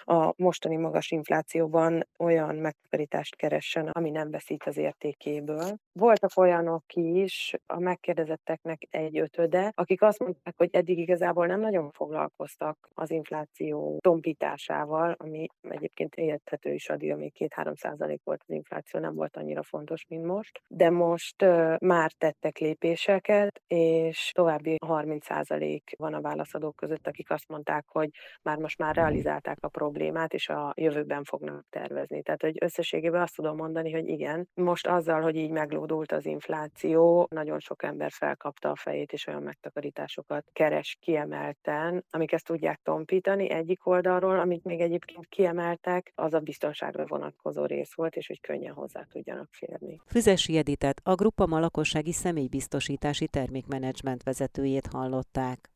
a 0.04 0.34
mostani 0.36 0.76
magas 0.76 1.12
inflációban 1.12 2.08
olyan 2.20 2.56
megtakarítást 2.56 3.36
keressen, 3.36 3.88
ami 3.92 4.10
nem 4.10 4.32
veszít 4.32 4.64
az 4.64 4.78
értékéből. 4.78 5.78
Voltak 5.92 6.32
olyanok 6.36 6.84
is, 6.94 7.54
a 7.66 7.80
megkérdezetteknek 7.80 8.82
egy 8.90 9.20
ötöde, 9.20 9.72
akik 9.76 10.02
azt 10.02 10.20
mondták, 10.20 10.54
hogy 10.58 10.70
eddig 10.72 10.98
igazából 10.98 11.46
nem 11.46 11.60
nagyon 11.60 11.92
foglalkoztak 11.92 12.90
az 12.94 13.12
infláció 13.12 13.98
tompításával, 14.02 15.16
ami 15.18 15.48
egyébként 15.70 16.16
érthető 16.16 16.74
is 16.74 16.90
addig, 16.90 17.12
amíg 17.12 17.34
2-3 17.40 17.76
százalék 17.76 18.22
volt 18.24 18.44
az 18.48 18.54
infláció, 18.54 19.00
nem 19.00 19.16
volt 19.16 19.38
annyira 19.38 19.64
fontos, 19.64 20.06
mint 20.08 20.26
most. 20.26 20.62
De 20.68 20.90
most 20.90 21.41
már 21.80 22.12
tettek 22.12 22.58
lépéseket, 22.58 23.62
és 23.68 24.32
további 24.34 24.76
30% 24.88 25.82
van 25.98 26.14
a 26.14 26.22
válaszadók 26.22 26.76
között, 26.76 27.08
akik 27.08 27.30
azt 27.32 27.48
mondták, 27.48 27.86
hogy 27.88 28.10
már 28.42 28.58
most 28.58 28.78
már 28.78 28.96
realizálták 28.96 29.58
a 29.62 29.68
problémát, 29.68 30.34
és 30.34 30.50
a 30.50 30.74
jövőben 30.76 31.24
fognak 31.24 31.66
tervezni. 31.70 32.22
Tehát, 32.22 32.42
hogy 32.42 32.58
összességében 32.60 33.22
azt 33.22 33.36
tudom 33.36 33.56
mondani, 33.56 33.92
hogy 33.92 34.08
igen, 34.08 34.50
most 34.54 34.88
azzal, 34.88 35.22
hogy 35.22 35.36
így 35.36 35.52
meglódult 35.52 36.12
az 36.12 36.26
infláció, 36.26 37.28
nagyon 37.30 37.60
sok 37.60 37.84
ember 37.84 38.12
felkapta 38.12 38.70
a 38.70 38.76
fejét, 38.76 39.12
és 39.12 39.28
olyan 39.28 39.44
megtakarításokat 39.44 40.46
keres 40.54 40.98
kiemelten, 41.00 42.06
amik 42.10 42.32
ezt 42.32 42.46
tudják 42.46 42.80
tompítani 42.84 43.50
egyik 43.50 43.86
oldalról, 43.86 44.40
amit 44.40 44.64
még 44.64 44.80
egyébként 44.80 45.26
kiemeltek, 45.28 46.12
az 46.16 46.34
a 46.34 46.40
biztonságra 46.40 47.06
vonatkozó 47.06 47.66
rész 47.66 47.94
volt, 47.94 48.16
és 48.16 48.28
hogy 48.28 48.42
könnyen 48.42 48.74
hozzá 48.74 49.04
tudjanak 49.10 49.48
férni. 49.52 50.02
Füzesi 50.06 50.58
Editet, 50.58 51.02
a 51.04 51.16
Grupama 51.36 51.60
lakossági 51.60 52.12
személybiztosítási 52.12 53.28
termékmenedzsment 53.28 54.24
vezetőjét 54.24 54.88
hallották. 54.92 55.70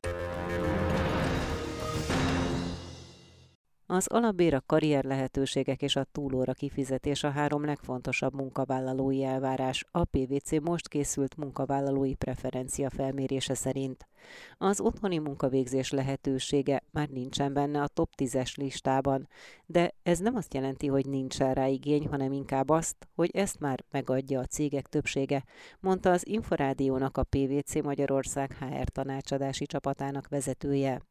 Az 3.87 4.07
alapbér, 4.07 4.53
a 4.53 4.63
karrier 4.65 5.03
lehetőségek 5.03 5.81
és 5.81 5.95
a 5.95 6.03
túlóra 6.11 6.53
kifizetés 6.53 7.23
a 7.23 7.29
három 7.29 7.65
legfontosabb 7.65 8.33
munkavállalói 8.33 9.23
elvárás 9.23 9.85
a 9.91 10.03
PVC 10.03 10.61
most 10.61 10.87
készült 10.87 11.37
munkavállalói 11.37 12.13
preferencia 12.13 12.89
felmérése 12.89 13.53
szerint. 13.53 14.07
Az 14.57 14.79
otthoni 14.79 15.17
munkavégzés 15.17 15.91
lehetősége 15.91 16.83
már 16.91 17.07
nincsen 17.07 17.53
benne 17.53 17.81
a 17.81 17.87
top 17.87 18.09
10-es 18.17 18.57
listában, 18.57 19.27
de 19.65 19.93
ez 20.03 20.19
nem 20.19 20.35
azt 20.35 20.53
jelenti, 20.53 20.87
hogy 20.87 21.05
nincsen 21.05 21.53
rá 21.53 21.67
igény, 21.67 22.07
hanem 22.07 22.31
inkább 22.31 22.69
azt, 22.69 23.07
hogy 23.15 23.29
ezt 23.33 23.59
már 23.59 23.83
megadja 23.91 24.39
a 24.39 24.45
cégek 24.45 24.87
többsége, 24.87 25.43
mondta 25.79 26.11
az 26.11 26.27
Inforádiónak 26.27 27.17
a 27.17 27.23
PVC 27.23 27.83
Magyarország 27.83 28.57
HR 28.59 28.89
tanácsadási 28.89 29.65
csapatának 29.65 30.27
vezetője. 30.27 31.01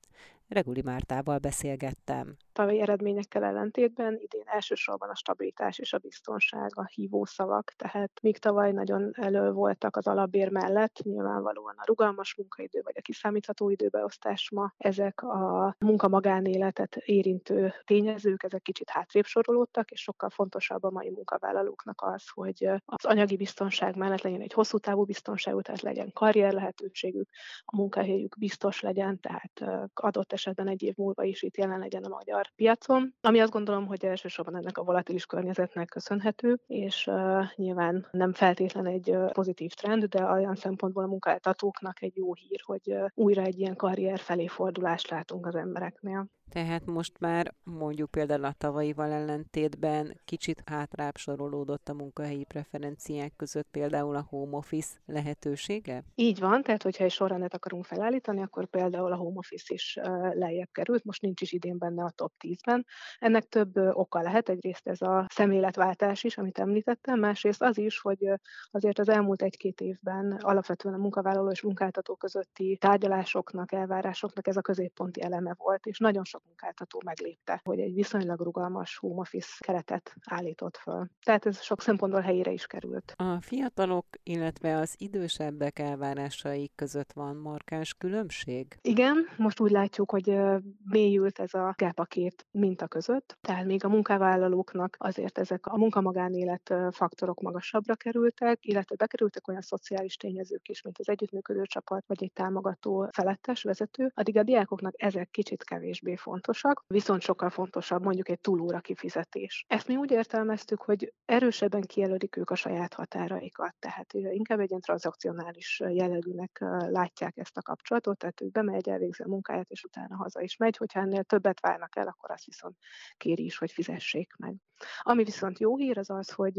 Reguli 0.48 0.82
Mártával 0.82 1.38
beszélgettem. 1.38 2.36
Tavalyi 2.52 2.80
eredményekkel 2.80 3.44
ellentétben 3.44 4.16
idén 4.18 4.44
elsősorban 4.46 5.10
a 5.10 5.14
stabilitás 5.14 5.78
és 5.78 5.92
a 5.92 5.98
biztonság 5.98 6.70
a 6.74 6.86
hívószavak, 6.94 7.72
tehát 7.76 8.10
míg 8.22 8.38
tavaly 8.38 8.72
nagyon 8.72 9.10
elő 9.12 9.50
voltak 9.50 9.96
az 9.96 10.06
alapbér 10.06 10.50
mellett, 10.50 11.02
nyilvánvalóan 11.02 11.74
a 11.76 11.84
rugalmas 11.86 12.34
munkaidő 12.36 12.80
vagy 12.82 12.94
a 12.96 13.00
kiszámítható 13.00 13.70
időbeosztás 13.70 14.50
ma, 14.50 14.72
ezek 14.76 15.22
a 15.22 15.74
munka 15.78 16.08
magánéletet 16.08 16.96
érintő 16.96 17.72
tényezők, 17.84 18.42
ezek 18.42 18.62
kicsit 18.62 18.90
hátrébb 18.90 19.24
sorolódtak, 19.24 19.90
és 19.90 20.00
sokkal 20.00 20.30
fontosabb 20.30 20.82
a 20.82 20.90
mai 20.90 21.10
munkavállalóknak 21.10 22.02
az, 22.02 22.28
hogy 22.28 22.68
az 22.84 23.04
anyagi 23.04 23.36
biztonság 23.36 23.96
mellett 23.96 24.22
legyen 24.22 24.40
egy 24.40 24.52
hosszú 24.52 24.78
távú 24.78 25.04
biztonságú, 25.04 25.60
tehát 25.60 25.80
legyen 25.80 26.12
karrier 26.12 26.52
lehetőségük, 26.52 27.28
a 27.64 27.76
munkahelyük 27.76 28.36
biztos 28.38 28.80
legyen, 28.80 29.20
tehát 29.20 29.90
adott 29.94 30.32
esetben 30.34 30.68
egy 30.68 30.82
év 30.82 30.94
múlva 30.96 31.22
is 31.22 31.42
itt 31.42 31.56
jelen 31.56 31.78
legyen 31.78 32.04
a 32.04 32.08
magyar 32.08 32.50
piacon, 32.56 33.14
ami 33.20 33.40
azt 33.40 33.52
gondolom, 33.52 33.86
hogy 33.86 34.04
elsősorban 34.04 34.56
ennek 34.56 34.78
a 34.78 34.84
volatilis 34.84 35.26
környezetnek 35.26 35.88
köszönhető, 35.88 36.60
és 36.66 37.10
nyilván 37.54 38.06
nem 38.10 38.32
feltétlen 38.32 38.86
egy 38.86 39.16
pozitív 39.32 39.72
trend, 39.72 40.04
de 40.04 40.24
olyan 40.24 40.54
szempontból 40.54 41.02
a 41.02 41.06
munkáltatóknak 41.06 42.02
egy 42.02 42.16
jó 42.16 42.34
hír, 42.34 42.60
hogy 42.64 42.96
újra 43.14 43.42
egy 43.42 43.58
ilyen 43.58 43.76
karrier 43.76 44.18
felé 44.18 44.46
fordulást 44.46 45.10
látunk 45.10 45.46
az 45.46 45.54
embereknél. 45.54 46.26
Tehát 46.50 46.86
most 46.86 47.20
már 47.20 47.54
mondjuk 47.62 48.10
például 48.10 48.44
a 48.44 48.54
tavalyival 48.58 49.10
ellentétben 49.10 50.20
kicsit 50.24 50.62
hátrább 50.66 51.16
sorolódott 51.16 51.88
a 51.88 51.94
munkahelyi 51.94 52.44
preferenciák 52.44 53.32
között 53.36 53.68
például 53.70 54.16
a 54.16 54.26
home 54.28 54.56
office 54.56 54.96
lehetősége? 55.06 56.04
Így 56.14 56.38
van, 56.38 56.62
tehát 56.62 56.82
hogyha 56.82 57.04
egy 57.04 57.10
sorrendet 57.10 57.54
akarunk 57.54 57.84
felállítani, 57.84 58.42
akkor 58.42 58.66
például 58.66 59.12
a 59.12 59.16
home 59.16 59.38
office 59.38 59.74
is 59.74 59.98
lejjebb 60.32 60.68
került, 60.72 61.04
most 61.04 61.22
nincs 61.22 61.40
is 61.40 61.52
idén 61.52 61.78
benne 61.78 62.04
a 62.04 62.10
top 62.10 62.32
10-ben. 62.46 62.86
Ennek 63.18 63.44
több 63.44 63.76
oka 63.76 64.20
lehet, 64.20 64.48
egyrészt 64.48 64.88
ez 64.88 65.02
a 65.02 65.26
szemléletváltás 65.28 66.24
is, 66.24 66.38
amit 66.38 66.58
említettem, 66.58 67.18
másrészt 67.18 67.62
az 67.62 67.78
is, 67.78 68.00
hogy 68.00 68.30
azért 68.70 68.98
az 68.98 69.08
elmúlt 69.08 69.42
egy-két 69.42 69.80
évben 69.80 70.32
alapvetően 70.32 70.94
a 70.94 70.98
munkavállaló 70.98 71.50
és 71.50 71.62
munkáltató 71.62 72.14
közötti 72.14 72.76
tárgyalásoknak, 72.80 73.72
elvárásoknak 73.72 74.46
ez 74.46 74.56
a 74.56 74.60
középponti 74.60 75.22
eleme 75.22 75.54
volt, 75.58 75.86
és 75.86 75.98
nagyon 75.98 76.24
sok 76.34 76.42
munkáltató 76.46 77.00
meglépte, 77.04 77.60
hogy 77.64 77.80
egy 77.80 77.94
viszonylag 77.94 78.40
rugalmas 78.40 78.96
home 78.96 79.20
office 79.20 79.54
keretet 79.58 80.14
állított 80.24 80.76
föl. 80.76 81.06
Tehát 81.22 81.46
ez 81.46 81.62
sok 81.62 81.80
szempontból 81.80 82.20
helyére 82.20 82.50
is 82.50 82.66
került. 82.66 83.14
A 83.16 83.40
fiatalok, 83.40 84.06
illetve 84.22 84.76
az 84.76 84.94
idősebbek 84.98 85.78
elvárásai 85.78 86.70
között 86.74 87.12
van 87.12 87.36
markáns 87.36 87.94
különbség? 87.94 88.78
Igen, 88.80 89.28
most 89.36 89.60
úgy 89.60 89.70
látjuk, 89.70 90.10
hogy 90.10 90.38
mélyült 90.84 91.38
ez 91.38 91.54
a 91.54 91.74
gap 91.76 91.98
a 91.98 92.04
két 92.04 92.46
minta 92.50 92.86
között, 92.86 93.36
tehát 93.40 93.64
még 93.64 93.84
a 93.84 93.88
munkavállalóknak 93.88 94.96
azért 94.98 95.38
ezek 95.38 95.66
a 95.66 95.76
munkamagánélet 95.76 96.74
faktorok 96.90 97.40
magasabbra 97.40 97.94
kerültek, 97.94 98.58
illetve 98.60 98.96
bekerültek 98.96 99.48
olyan 99.48 99.60
szociális 99.62 100.16
tényezők 100.16 100.68
is, 100.68 100.82
mint 100.82 100.98
az 100.98 101.08
együttműködő 101.08 101.62
csapat, 101.62 102.04
vagy 102.06 102.22
egy 102.22 102.32
támogató 102.32 103.08
felettes 103.12 103.62
vezető, 103.62 104.12
addig 104.14 104.36
a 104.36 104.42
diákoknak 104.42 105.02
ezek 105.02 105.30
kicsit 105.30 105.64
kevésbé 105.64 106.16
fontosak, 106.24 106.84
viszont 106.86 107.20
sokkal 107.20 107.50
fontosabb 107.50 108.02
mondjuk 108.02 108.28
egy 108.28 108.40
túlóra 108.40 108.80
kifizetés. 108.80 109.64
Ezt 109.68 109.88
mi 109.88 109.96
úgy 109.96 110.10
értelmeztük, 110.10 110.82
hogy 110.82 111.12
erősebben 111.24 111.80
kijelölik 111.80 112.36
ők 112.36 112.50
a 112.50 112.54
saját 112.54 112.94
határaikat, 112.94 113.74
tehát 113.78 114.12
inkább 114.12 114.60
egy 114.60 114.68
ilyen 114.68 114.80
tranzakcionális 114.80 115.82
jellegűnek 115.88 116.58
látják 116.88 117.36
ezt 117.36 117.56
a 117.56 117.62
kapcsolatot, 117.62 118.18
tehát 118.18 118.40
ő 118.40 118.48
bemegy, 118.48 118.88
elvégzi 118.88 119.22
a 119.22 119.28
munkáját, 119.28 119.70
és 119.70 119.84
utána 119.84 120.16
haza 120.16 120.40
is 120.40 120.56
megy, 120.56 120.76
hogyha 120.76 121.00
ennél 121.00 121.22
többet 121.22 121.60
várnak 121.60 121.96
el, 121.96 122.06
akkor 122.06 122.30
azt 122.30 122.44
viszont 122.44 122.76
kéri 123.16 123.44
is, 123.44 123.58
hogy 123.58 123.72
fizessék 123.72 124.32
meg. 124.38 124.54
Ami 125.00 125.24
viszont 125.24 125.58
jó 125.58 125.76
hír 125.76 125.98
az 125.98 126.10
az, 126.10 126.30
hogy 126.30 126.58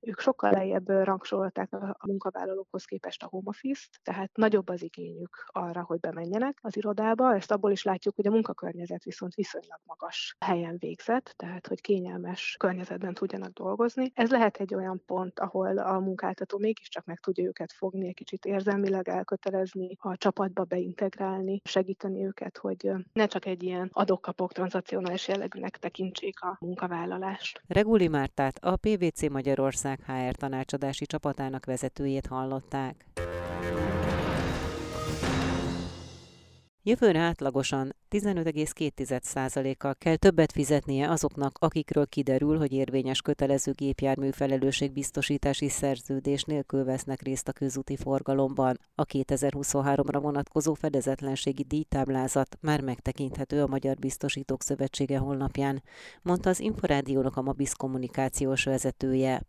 ők 0.00 0.18
sokkal 0.18 0.50
lejjebb 0.50 0.88
rangsorolták 0.88 1.72
a 1.72 2.06
munkavállalókhoz 2.06 2.84
képest 2.84 3.22
a 3.22 3.26
home 3.26 3.48
office-t, 3.48 4.00
tehát 4.02 4.36
nagyobb 4.36 4.68
az 4.68 4.82
igényük 4.82 5.44
arra, 5.46 5.82
hogy 5.84 6.00
bemenjenek 6.00 6.58
az 6.62 6.76
irodába. 6.76 7.34
Ezt 7.34 7.50
abból 7.50 7.70
is 7.70 7.82
látjuk, 7.82 8.14
hogy 8.14 8.26
a 8.26 8.30
munkakörnyezet 8.30 9.01
viszont 9.04 9.34
viszonylag 9.34 9.80
magas 9.84 10.36
helyen 10.38 10.76
végzett, 10.78 11.34
tehát 11.36 11.66
hogy 11.66 11.80
kényelmes 11.80 12.56
környezetben 12.58 13.14
tudjanak 13.14 13.52
dolgozni. 13.52 14.12
Ez 14.14 14.30
lehet 14.30 14.56
egy 14.56 14.74
olyan 14.74 15.02
pont, 15.06 15.40
ahol 15.40 15.78
a 15.78 15.98
munkáltató 15.98 16.58
mégiscsak 16.58 17.04
meg 17.04 17.20
tudja 17.20 17.44
őket 17.44 17.72
fogni, 17.72 18.06
egy 18.06 18.14
kicsit 18.14 18.44
érzelmileg 18.44 19.08
elkötelezni, 19.08 19.96
a 20.00 20.16
csapatba 20.16 20.64
beintegrálni, 20.64 21.60
segíteni 21.64 22.24
őket, 22.24 22.58
hogy 22.58 22.90
ne 23.12 23.26
csak 23.26 23.46
egy 23.46 23.62
ilyen 23.62 23.88
adok-kapok 23.92 24.52
tranzakcionális 24.52 25.28
jellegűnek 25.28 25.76
tekintsék 25.76 26.40
a 26.40 26.56
munkavállalást. 26.60 27.62
Reguli 27.68 28.08
Mártát, 28.08 28.58
a 28.58 28.76
PVC 28.76 29.28
Magyarország 29.28 30.04
HR 30.06 30.34
tanácsadási 30.34 31.06
csapatának 31.06 31.64
vezetőjét 31.64 32.26
hallották. 32.26 33.04
Jövőre 36.84 37.18
átlagosan 37.18 37.96
15,2%-kal 38.10 39.94
kell 39.94 40.16
többet 40.16 40.52
fizetnie 40.52 41.10
azoknak, 41.10 41.58
akikről 41.58 42.06
kiderül, 42.06 42.58
hogy 42.58 42.72
érvényes 42.72 43.22
kötelező 43.22 43.72
gépjármű 43.72 44.30
felelősségbiztosítási 44.30 45.68
szerződés 45.68 46.42
nélkül 46.42 46.84
vesznek 46.84 47.22
részt 47.22 47.48
a 47.48 47.52
közúti 47.52 47.96
forgalomban. 47.96 48.78
A 48.94 49.04
2023-ra 49.04 50.18
vonatkozó 50.22 50.74
fedezetlenségi 50.74 51.62
díjtáblázat 51.62 52.58
már 52.60 52.80
megtekinthető 52.80 53.62
a 53.62 53.66
Magyar 53.66 53.96
Biztosítók 53.96 54.62
Szövetsége 54.62 55.18
honlapján, 55.18 55.82
mondta 56.22 56.48
az 56.48 56.60
Inforádiónak 56.60 57.36
a 57.36 57.42
Mabisz 57.42 57.72
kommunikációs 57.72 58.64
vezetője. 58.64 59.42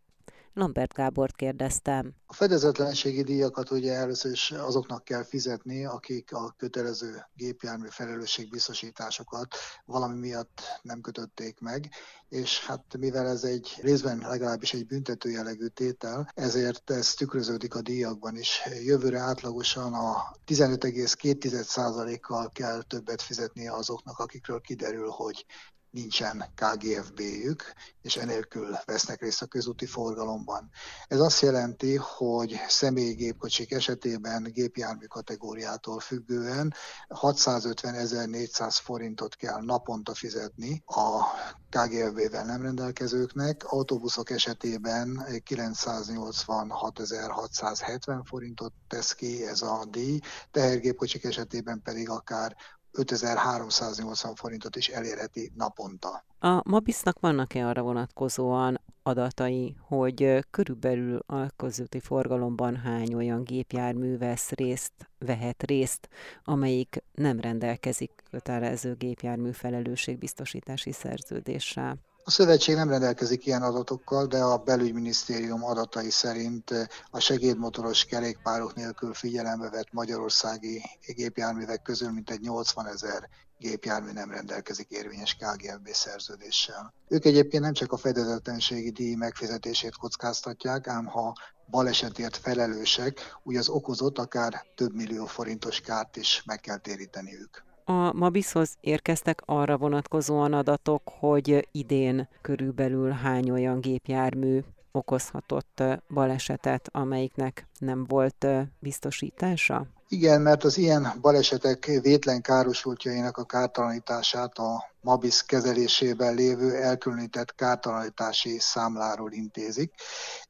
Lambert 0.53 0.93
Gábort 0.93 1.35
kérdeztem. 1.35 2.13
A 2.25 2.33
fedezetlenségi 2.33 3.23
díjakat 3.23 3.71
ugye 3.71 3.93
először 3.93 4.31
is 4.31 4.51
azoknak 4.51 5.03
kell 5.03 5.23
fizetni, 5.23 5.85
akik 5.85 6.33
a 6.33 6.53
kötelező 6.57 7.25
gépjármű 7.35 7.87
felelősségbiztosításokat 7.89 9.55
valami 9.85 10.19
miatt 10.19 10.61
nem 10.81 11.01
kötötték 11.01 11.59
meg, 11.59 11.89
és 12.29 12.65
hát 12.65 12.97
mivel 12.99 13.27
ez 13.27 13.43
egy 13.43 13.75
részben 13.81 14.17
legalábbis 14.17 14.73
egy 14.73 14.85
büntető 14.85 15.29
jellegű 15.29 15.67
tétel, 15.67 16.31
ezért 16.33 16.91
ez 16.91 17.13
tükröződik 17.13 17.75
a 17.75 17.81
díjakban 17.81 18.37
is. 18.37 18.61
Jövőre 18.83 19.19
átlagosan 19.19 19.93
a 19.93 20.35
15,2%-kal 20.45 22.49
kell 22.49 22.81
többet 22.81 23.21
fizetnie 23.21 23.73
azoknak, 23.73 24.19
akikről 24.19 24.61
kiderül, 24.61 25.09
hogy 25.09 25.45
nincsen 25.93 26.45
KGFB-jük, 26.55 27.73
és 28.01 28.15
enélkül 28.15 28.77
vesznek 28.85 29.21
részt 29.21 29.41
a 29.41 29.45
közúti 29.45 29.85
forgalomban. 29.85 30.69
Ez 31.07 31.19
azt 31.19 31.41
jelenti, 31.41 31.95
hogy 31.95 32.59
személyi 32.67 33.13
gépkocsik 33.13 33.71
esetében 33.71 34.43
gépjármű 34.43 35.05
kategóriától 35.05 35.99
függően 35.99 36.73
650.400 37.07 38.77
forintot 38.81 39.35
kell 39.35 39.61
naponta 39.61 40.13
fizetni 40.13 40.83
a 40.85 41.23
KGFB-vel 41.69 42.45
nem 42.45 42.61
rendelkezőknek, 42.61 43.63
autóbuszok 43.63 44.29
esetében 44.29 45.25
986.670 45.49 48.21
forintot 48.23 48.73
tesz 48.87 49.13
ki 49.13 49.45
ez 49.45 49.61
a 49.61 49.85
díj, 49.89 50.19
tehergépkocsik 50.51 51.23
esetében 51.23 51.81
pedig 51.81 52.09
akár 52.09 52.55
5380 52.93 54.35
forintot 54.35 54.75
is 54.75 54.87
elérheti 54.87 55.51
naponta. 55.55 56.23
A 56.39 56.69
Mabisznak 56.69 57.19
vannak-e 57.19 57.67
arra 57.67 57.81
vonatkozóan 57.81 58.81
adatai, 59.03 59.75
hogy 59.79 60.45
körülbelül 60.51 61.23
a 61.25 61.49
közúti 61.55 61.99
forgalomban 61.99 62.75
hány 62.75 63.13
olyan 63.13 63.43
gépjármű 63.43 64.17
vesz 64.17 64.49
részt, 64.49 64.93
vehet 65.17 65.63
részt, 65.63 66.09
amelyik 66.43 67.03
nem 67.13 67.39
rendelkezik 67.39 68.23
kötelező 68.31 68.95
gépjármű 68.95 69.51
felelősségbiztosítási 69.51 70.91
szerződéssel? 70.91 71.97
A 72.25 72.31
szövetség 72.31 72.75
nem 72.75 72.89
rendelkezik 72.89 73.45
ilyen 73.45 73.61
adatokkal, 73.61 74.25
de 74.25 74.37
a 74.37 74.57
belügyminisztérium 74.57 75.63
adatai 75.63 76.09
szerint 76.09 76.71
a 77.11 77.19
segédmotoros 77.19 78.05
kerékpárok 78.05 78.75
nélkül 78.75 79.13
figyelembe 79.13 79.69
vett 79.69 79.91
magyarországi 79.91 80.81
gépjárművek 81.15 81.81
közül 81.81 82.11
mintegy 82.11 82.39
80 82.39 82.87
ezer 82.87 83.29
gépjármű 83.57 84.11
nem 84.11 84.31
rendelkezik 84.31 84.89
érvényes 84.89 85.35
KGFB 85.35 85.89
szerződéssel. 85.89 86.93
Ők 87.07 87.25
egyébként 87.25 87.63
nem 87.63 87.73
csak 87.73 87.91
a 87.91 87.97
fedezetlenségi 87.97 88.89
díj 88.89 89.15
megfizetését 89.15 89.95
kockáztatják, 89.95 90.87
ám 90.87 91.05
ha 91.05 91.33
balesetért 91.67 92.37
felelősek, 92.37 93.37
úgy 93.43 93.55
az 93.55 93.69
okozott 93.69 94.17
akár 94.17 94.65
több 94.75 94.93
millió 94.93 95.25
forintos 95.25 95.79
kárt 95.79 96.17
is 96.17 96.43
meg 96.45 96.59
kell 96.59 96.77
téríteniük. 96.77 97.63
A 97.85 98.13
Mabishoz 98.13 98.77
érkeztek 98.81 99.41
arra 99.45 99.77
vonatkozóan 99.77 100.53
adatok, 100.53 101.01
hogy 101.19 101.67
idén 101.71 102.27
körülbelül 102.41 103.11
hány 103.11 103.49
olyan 103.49 103.79
gépjármű 103.79 104.59
okozhatott 104.91 105.83
balesetet, 106.09 106.89
amelyiknek 106.91 107.67
nem 107.79 108.05
volt 108.05 108.47
biztosítása? 108.79 109.85
Igen, 110.07 110.41
mert 110.41 110.63
az 110.63 110.77
ilyen 110.77 111.13
balesetek 111.21 111.85
vétlen 112.01 112.41
károsultjainak 112.41 113.37
a 113.37 113.43
kártalanítását 113.43 114.57
a 114.57 114.83
MABIS 115.01 115.43
kezelésében 115.43 116.35
lévő 116.35 116.75
elkülönített 116.75 117.55
kártalanítási 117.55 118.57
számláról 118.59 119.31
intézik, 119.31 119.93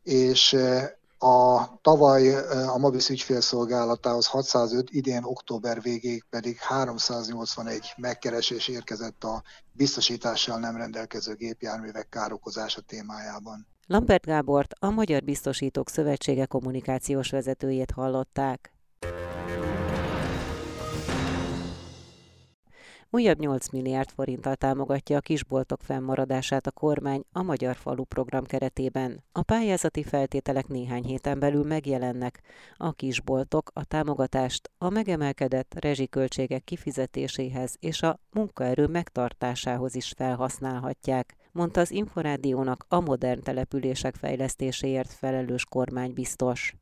és 0.04 0.56
a 1.24 1.80
tavaly 1.82 2.36
a 2.68 2.78
Mobis 2.78 3.10
ügyfélszolgálatához 3.10 4.28
605, 4.28 4.90
idén 4.92 5.24
október 5.24 5.82
végéig 5.82 6.24
pedig 6.30 6.58
381 6.58 7.94
megkeresés 7.98 8.68
érkezett 8.68 9.24
a 9.24 9.44
biztosítással 9.72 10.60
nem 10.60 10.78
rendelkező 10.78 11.34
gépjárművek 11.36 12.10
károkozása 12.10 12.82
témájában. 12.82 13.68
Lambert 13.88 14.26
Gábort, 14.26 14.74
a 14.80 14.90
Magyar 14.90 15.24
Biztosítók 15.24 15.90
Szövetsége 15.90 16.46
kommunikációs 16.46 17.30
vezetőjét 17.30 17.92
hallották. 17.92 18.74
Újabb 23.16 23.40
8 23.40 23.70
milliárd 23.70 24.10
forinttal 24.10 24.56
támogatja 24.56 25.18
a 25.18 25.22
kisboltok 25.22 25.82
fennmaradását 25.82 26.68
a 26.68 26.72
kormány 26.72 27.24
a 27.32 27.44
Magyar 27.44 27.76
Falu 27.76 28.04
program 28.04 28.44
keretében. 28.44 29.24
A 29.32 29.42
pályázati 29.42 30.04
feltételek 30.04 30.68
néhány 30.68 31.04
héten 31.04 31.40
belül 31.40 31.64
megjelennek. 31.64 32.42
A 32.78 32.94
kisboltok 32.94 33.72
a 33.74 33.86
támogatást 33.86 34.72
a 34.78 34.90
megemelkedett 34.90 35.74
rezsiköltségek 35.80 36.64
kifizetéséhez 36.64 37.76
és 37.80 38.02
a 38.02 38.20
munkaerő 38.32 38.88
megtartásához 38.88 39.96
is 39.96 40.14
felhasználhatják 40.16 41.36
mondta 41.52 41.82
az 41.82 41.92
Inforádiónak 41.92 42.86
a 42.88 43.00
modern 43.00 43.42
települések 43.42 44.16
fejlesztéséért 44.16 45.12
felelős 45.12 45.66
kormánybiztos. 45.66 46.76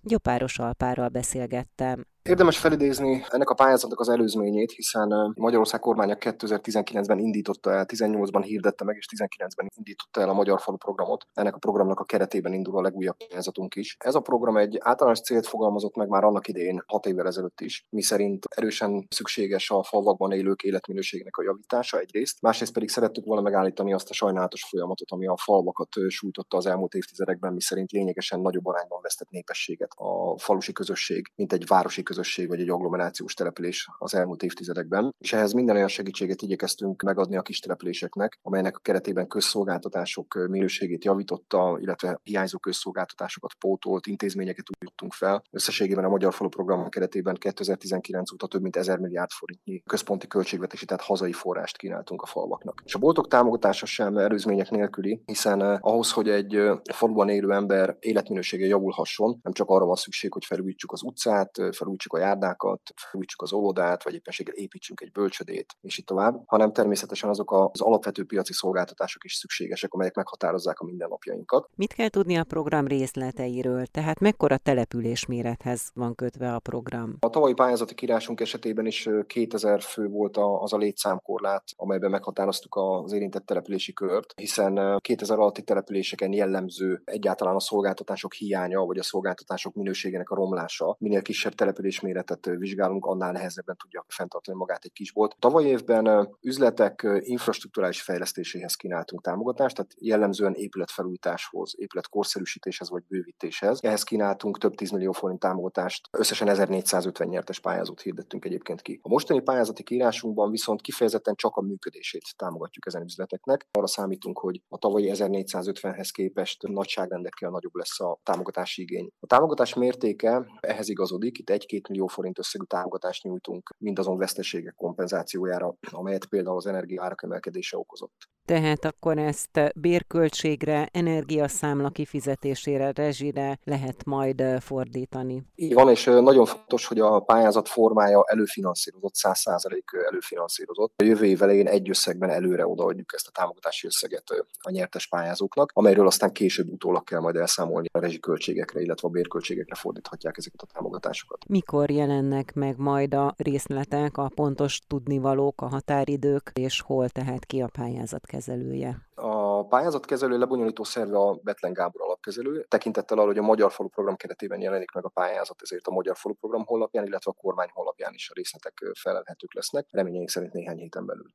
Gyopáros 0.00 0.58
Alpárral 0.58 1.08
beszélgettem. 1.08 2.06
Érdemes 2.26 2.58
felidézni 2.58 3.24
ennek 3.28 3.50
a 3.50 3.54
pályázatnak 3.54 4.00
az 4.00 4.08
előzményét, 4.08 4.70
hiszen 4.70 5.32
Magyarország 5.36 5.80
kormánya 5.80 6.16
2019-ben 6.20 7.18
indította 7.18 7.72
el, 7.72 7.84
18-ban 7.88 8.42
hirdette 8.44 8.84
meg, 8.84 8.96
és 8.96 9.06
19-ben 9.16 9.68
indította 9.76 10.20
el 10.20 10.28
a 10.28 10.32
Magyar 10.32 10.60
Falu 10.60 10.76
programot. 10.76 11.26
Ennek 11.34 11.54
a 11.54 11.58
programnak 11.58 12.00
a 12.00 12.04
keretében 12.04 12.52
indul 12.52 12.76
a 12.76 12.80
legújabb 12.80 13.16
pályázatunk 13.16 13.74
is. 13.74 13.96
Ez 13.98 14.14
a 14.14 14.20
program 14.20 14.56
egy 14.56 14.78
általános 14.80 15.20
célt 15.20 15.46
fogalmazott 15.46 15.96
meg 15.96 16.08
már 16.08 16.24
annak 16.24 16.48
idején, 16.48 16.82
6 16.86 17.06
évvel 17.06 17.26
ezelőtt 17.26 17.60
is, 17.60 17.86
mi 17.90 18.02
szerint 18.02 18.44
erősen 18.48 19.06
szükséges 19.10 19.70
a 19.70 19.82
falvakban 19.82 20.32
élők 20.32 20.62
életminőségnek 20.62 21.36
a 21.36 21.42
javítása 21.42 21.98
egyrészt, 21.98 22.40
másrészt 22.40 22.72
pedig 22.72 22.88
szerettük 22.88 23.24
volna 23.24 23.42
megállítani 23.42 23.92
azt 23.92 24.10
a 24.10 24.14
sajnálatos 24.14 24.64
folyamatot, 24.64 25.10
ami 25.10 25.26
a 25.26 25.36
falvakat 25.36 25.88
sújtotta 26.08 26.56
az 26.56 26.66
elmúlt 26.66 26.94
évtizedekben, 26.94 27.52
mi 27.52 27.62
szerint 27.62 27.90
lényegesen 27.90 28.40
nagyobb 28.40 28.66
arányban 28.66 29.00
vesztett 29.02 29.30
népességet 29.30 29.90
a 29.94 30.38
falusi 30.38 30.72
közösség, 30.72 31.32
mint 31.34 31.52
egy 31.52 31.66
városi 31.66 32.02
közösség 32.02 32.14
közösség 32.16 32.48
vagy 32.48 32.60
egy 32.60 32.68
agglomerációs 32.68 33.34
település 33.34 33.88
az 33.98 34.14
elmúlt 34.14 34.42
évtizedekben, 34.42 35.14
és 35.18 35.32
ehhez 35.32 35.52
minden 35.52 35.76
olyan 35.76 35.88
segítséget 35.88 36.42
igyekeztünk 36.42 37.02
megadni 37.02 37.36
a 37.36 37.42
kis 37.42 37.60
településeknek, 37.60 38.38
amelynek 38.42 38.76
a 38.76 38.80
keretében 38.80 39.26
közszolgáltatások 39.26 40.46
minőségét 40.48 41.04
javította, 41.04 41.78
illetve 41.80 42.20
hiányzó 42.22 42.58
közszolgáltatásokat 42.58 43.54
pótolt, 43.54 44.06
intézményeket 44.06 44.66
újítottunk 44.76 45.12
fel. 45.12 45.42
Összességében 45.50 46.04
a 46.04 46.08
Magyar 46.08 46.34
Falu 46.34 46.48
program 46.48 46.88
keretében 46.88 47.34
2019 47.34 48.32
óta 48.32 48.46
több 48.46 48.62
mint 48.62 48.76
1000 48.76 48.98
milliárd 48.98 49.30
forintnyi 49.30 49.82
központi 49.86 50.26
költségvetési, 50.26 50.84
tehát 50.84 51.02
hazai 51.02 51.32
forrást 51.32 51.76
kínáltunk 51.76 52.22
a 52.22 52.26
falvaknak. 52.26 52.82
És 52.84 52.94
a 52.94 52.98
boltok 52.98 53.28
támogatása 53.28 53.86
sem 53.86 54.16
előzmények 54.16 54.70
nélküli, 54.70 55.22
hiszen 55.24 55.62
eh, 55.62 55.78
ahhoz, 55.80 56.12
hogy 56.12 56.28
egy 56.28 56.54
eh, 56.54 56.76
faluban 56.92 57.28
élő 57.28 57.52
ember 57.52 57.96
életminősége 58.00 58.66
javulhasson, 58.66 59.40
nem 59.42 59.52
csak 59.52 59.68
arra 59.68 59.84
van 59.84 59.96
szükség, 59.96 60.32
hogy 60.32 60.44
felújítsuk 60.44 60.92
az 60.92 61.02
utcát, 61.02 61.58
eh, 61.58 61.72
felújítsuk 62.06 62.12
a 62.12 62.18
járdákat, 62.18 62.80
felújítsuk 62.96 63.42
az 63.42 63.52
óvodát, 63.52 64.04
vagy 64.04 64.14
éppenséggel 64.14 64.54
építsünk 64.54 65.00
egy 65.00 65.12
bölcsödét, 65.12 65.76
és 65.80 65.98
így 65.98 66.04
tovább, 66.04 66.42
hanem 66.46 66.72
természetesen 66.72 67.30
azok 67.30 67.52
az 67.52 67.80
alapvető 67.80 68.24
piaci 68.24 68.52
szolgáltatások 68.52 69.24
is 69.24 69.34
szükségesek, 69.34 69.92
amelyek 69.92 70.14
meghatározzák 70.14 70.78
a 70.80 70.84
mindennapjainkat. 70.84 71.68
Mit 71.74 71.92
kell 71.92 72.08
tudni 72.08 72.36
a 72.36 72.44
program 72.44 72.86
részleteiről? 72.86 73.86
Tehát 73.86 74.20
mekkora 74.20 74.56
település 74.56 75.26
mérethez 75.26 75.90
van 75.94 76.14
kötve 76.14 76.54
a 76.54 76.58
program? 76.58 77.16
A 77.20 77.30
tavalyi 77.30 77.54
pályázati 77.54 77.94
kiírásunk 77.94 78.40
esetében 78.40 78.86
is 78.86 79.08
2000 79.26 79.80
fő 79.80 80.08
volt 80.08 80.36
az 80.36 80.72
a 80.72 80.76
létszámkorlát, 80.76 81.64
amelyben 81.76 82.10
meghatároztuk 82.10 82.76
az 82.76 83.12
érintett 83.12 83.46
települési 83.46 83.92
kört, 83.92 84.32
hiszen 84.36 84.98
2000 85.00 85.38
alatti 85.38 85.62
településeken 85.62 86.32
jellemző 86.32 87.02
egyáltalán 87.04 87.54
a 87.54 87.60
szolgáltatások 87.60 88.34
hiánya, 88.34 88.84
vagy 88.84 88.98
a 88.98 89.02
szolgáltatások 89.02 89.74
minőségének 89.74 90.30
a 90.30 90.34
romlása. 90.34 90.96
Minél 90.98 91.22
kisebb 91.22 91.54
település 91.54 91.85
méretet 92.00 92.50
vizsgálunk, 92.58 93.04
annál 93.04 93.32
nehezebben 93.32 93.76
tudja 93.76 94.04
fenntartani 94.08 94.56
magát 94.56 94.84
egy 94.84 94.92
kisbolt. 94.92 95.36
Tavaly 95.38 95.64
évben 95.64 96.36
üzletek 96.40 97.06
infrastruktúrális 97.18 98.02
fejlesztéséhez 98.02 98.74
kínáltunk 98.74 99.22
támogatást, 99.22 99.76
tehát 99.76 99.94
jellemzően 99.98 100.54
épületfelújításhoz, 100.54 101.74
épületkorszerűsítéshez 101.76 102.90
vagy 102.90 103.02
bővítéshez. 103.08 103.78
Ehhez 103.82 104.02
kínáltunk 104.02 104.58
több 104.58 104.74
10 104.74 104.90
millió 104.90 105.12
forint 105.12 105.40
támogatást, 105.40 106.08
összesen 106.10 106.48
1450 106.48 107.28
nyertes 107.28 107.60
pályázót 107.60 108.00
hirdettünk 108.00 108.44
egyébként 108.44 108.82
ki. 108.82 109.00
A 109.02 109.08
mostani 109.08 109.40
pályázati 109.40 109.82
kiírásunkban 109.82 110.50
viszont 110.50 110.80
kifejezetten 110.80 111.34
csak 111.34 111.56
a 111.56 111.60
működését 111.60 112.22
támogatjuk 112.36 112.86
ezen 112.86 113.02
üzleteknek. 113.02 113.66
Arra 113.72 113.86
számítunk, 113.86 114.38
hogy 114.38 114.62
a 114.68 114.78
tavalyi 114.78 115.10
1450-hez 115.14 116.08
képest 116.12 116.68
nagyságrendekkel 116.68 117.50
nagyobb 117.50 117.74
lesz 117.74 118.00
a 118.00 118.20
támogatási 118.22 118.82
igény. 118.82 119.10
A 119.20 119.26
támogatás 119.26 119.74
mértéke 119.74 120.46
ehhez 120.60 120.88
igazodik, 120.88 121.38
itt 121.38 121.50
1-2 121.80 121.88
millió 121.88 122.06
forint 122.06 122.38
összegű 122.38 122.64
támogatást 122.64 123.22
nyújtunk 123.22 123.74
mindazon 123.78 124.16
veszteségek 124.16 124.74
kompenzációjára, 124.74 125.74
amelyet 125.90 126.26
például 126.26 126.56
az 126.56 126.66
energiaárak 126.66 127.22
emelkedése 127.22 127.76
okozott. 127.76 128.28
Tehát 128.46 128.84
akkor 128.84 129.18
ezt 129.18 129.72
bérköltségre, 129.74 130.88
energiaszámla 130.92 131.88
kifizetésére, 131.88 132.92
rezsire 132.94 133.58
lehet 133.64 134.04
majd 134.04 134.42
fordítani. 134.60 135.42
Így 135.54 135.74
van, 135.74 135.90
és 135.90 136.04
nagyon 136.04 136.44
fontos, 136.44 136.86
hogy 136.86 136.98
a 136.98 137.20
pályázat 137.20 137.68
formája 137.68 138.24
előfinanszírozott, 138.26 139.14
100% 139.22 139.80
előfinanszírozott. 140.10 140.92
A 140.96 141.04
jövő 141.04 141.24
év 141.24 141.42
elején 141.42 141.66
egy 141.66 141.88
összegben 141.88 142.30
előre 142.30 142.66
odaadjuk 142.66 143.12
ezt 143.14 143.26
a 143.26 143.30
támogatási 143.30 143.86
összeget 143.86 144.24
a 144.60 144.70
nyertes 144.70 145.08
pályázóknak, 145.08 145.70
amelyről 145.74 146.06
aztán 146.06 146.32
később 146.32 146.68
utólag 146.68 147.04
kell 147.04 147.20
majd 147.20 147.36
elszámolni 147.36 147.86
a 147.92 147.98
rezsiköltségekre, 147.98 148.80
illetve 148.80 149.08
a 149.08 149.10
bérköltségekre 149.10 149.74
fordíthatják 149.74 150.36
ezeket 150.36 150.60
a 150.60 150.66
támogatásokat. 150.72 151.48
Mikor 151.48 151.90
jelennek 151.90 152.54
meg 152.54 152.76
majd 152.76 153.14
a 153.14 153.34
részletek, 153.36 154.16
a 154.16 154.30
pontos 154.34 154.80
tudnivalók, 154.86 155.60
a 155.60 155.68
határidők, 155.68 156.50
és 156.54 156.80
hol 156.80 157.08
tehet 157.08 157.44
ki 157.44 157.60
a 157.60 157.68
pályázat 157.72 158.26
kezelője? 158.36 159.08
A 159.14 159.66
pályázatkezelő 159.66 160.38
lebonyolító 160.38 160.84
szerve 160.84 161.18
a 161.18 161.40
Betlen 161.42 161.72
Gábor 161.72 162.02
alapkezelő, 162.02 162.64
tekintettel 162.68 163.18
arra, 163.18 163.26
hogy 163.26 163.38
a 163.38 163.42
Magyar 163.42 163.72
Falu 163.72 163.88
program 163.88 164.16
keretében 164.16 164.60
jelenik 164.60 164.90
meg 164.90 165.04
a 165.04 165.08
pályázat, 165.08 165.62
ezért 165.62 165.86
a 165.86 165.90
Magyar 165.90 166.16
Falu 166.16 166.34
program 166.34 166.64
honlapján, 166.64 167.06
illetve 167.06 167.30
a 167.36 167.40
kormány 167.42 167.68
honlapján 167.72 168.14
is 168.14 168.30
a 168.30 168.34
részletek 168.34 168.74
felelhetők 168.98 169.54
lesznek, 169.54 169.86
reményeink 169.90 170.28
szerint 170.28 170.52
néhány 170.52 170.78
héten 170.78 171.06
belül. 171.06 171.30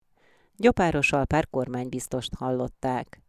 Gyopáros 0.56 1.12
Alpár 1.12 1.50
kormánybiztost 1.50 2.34
hallották. 2.36 3.22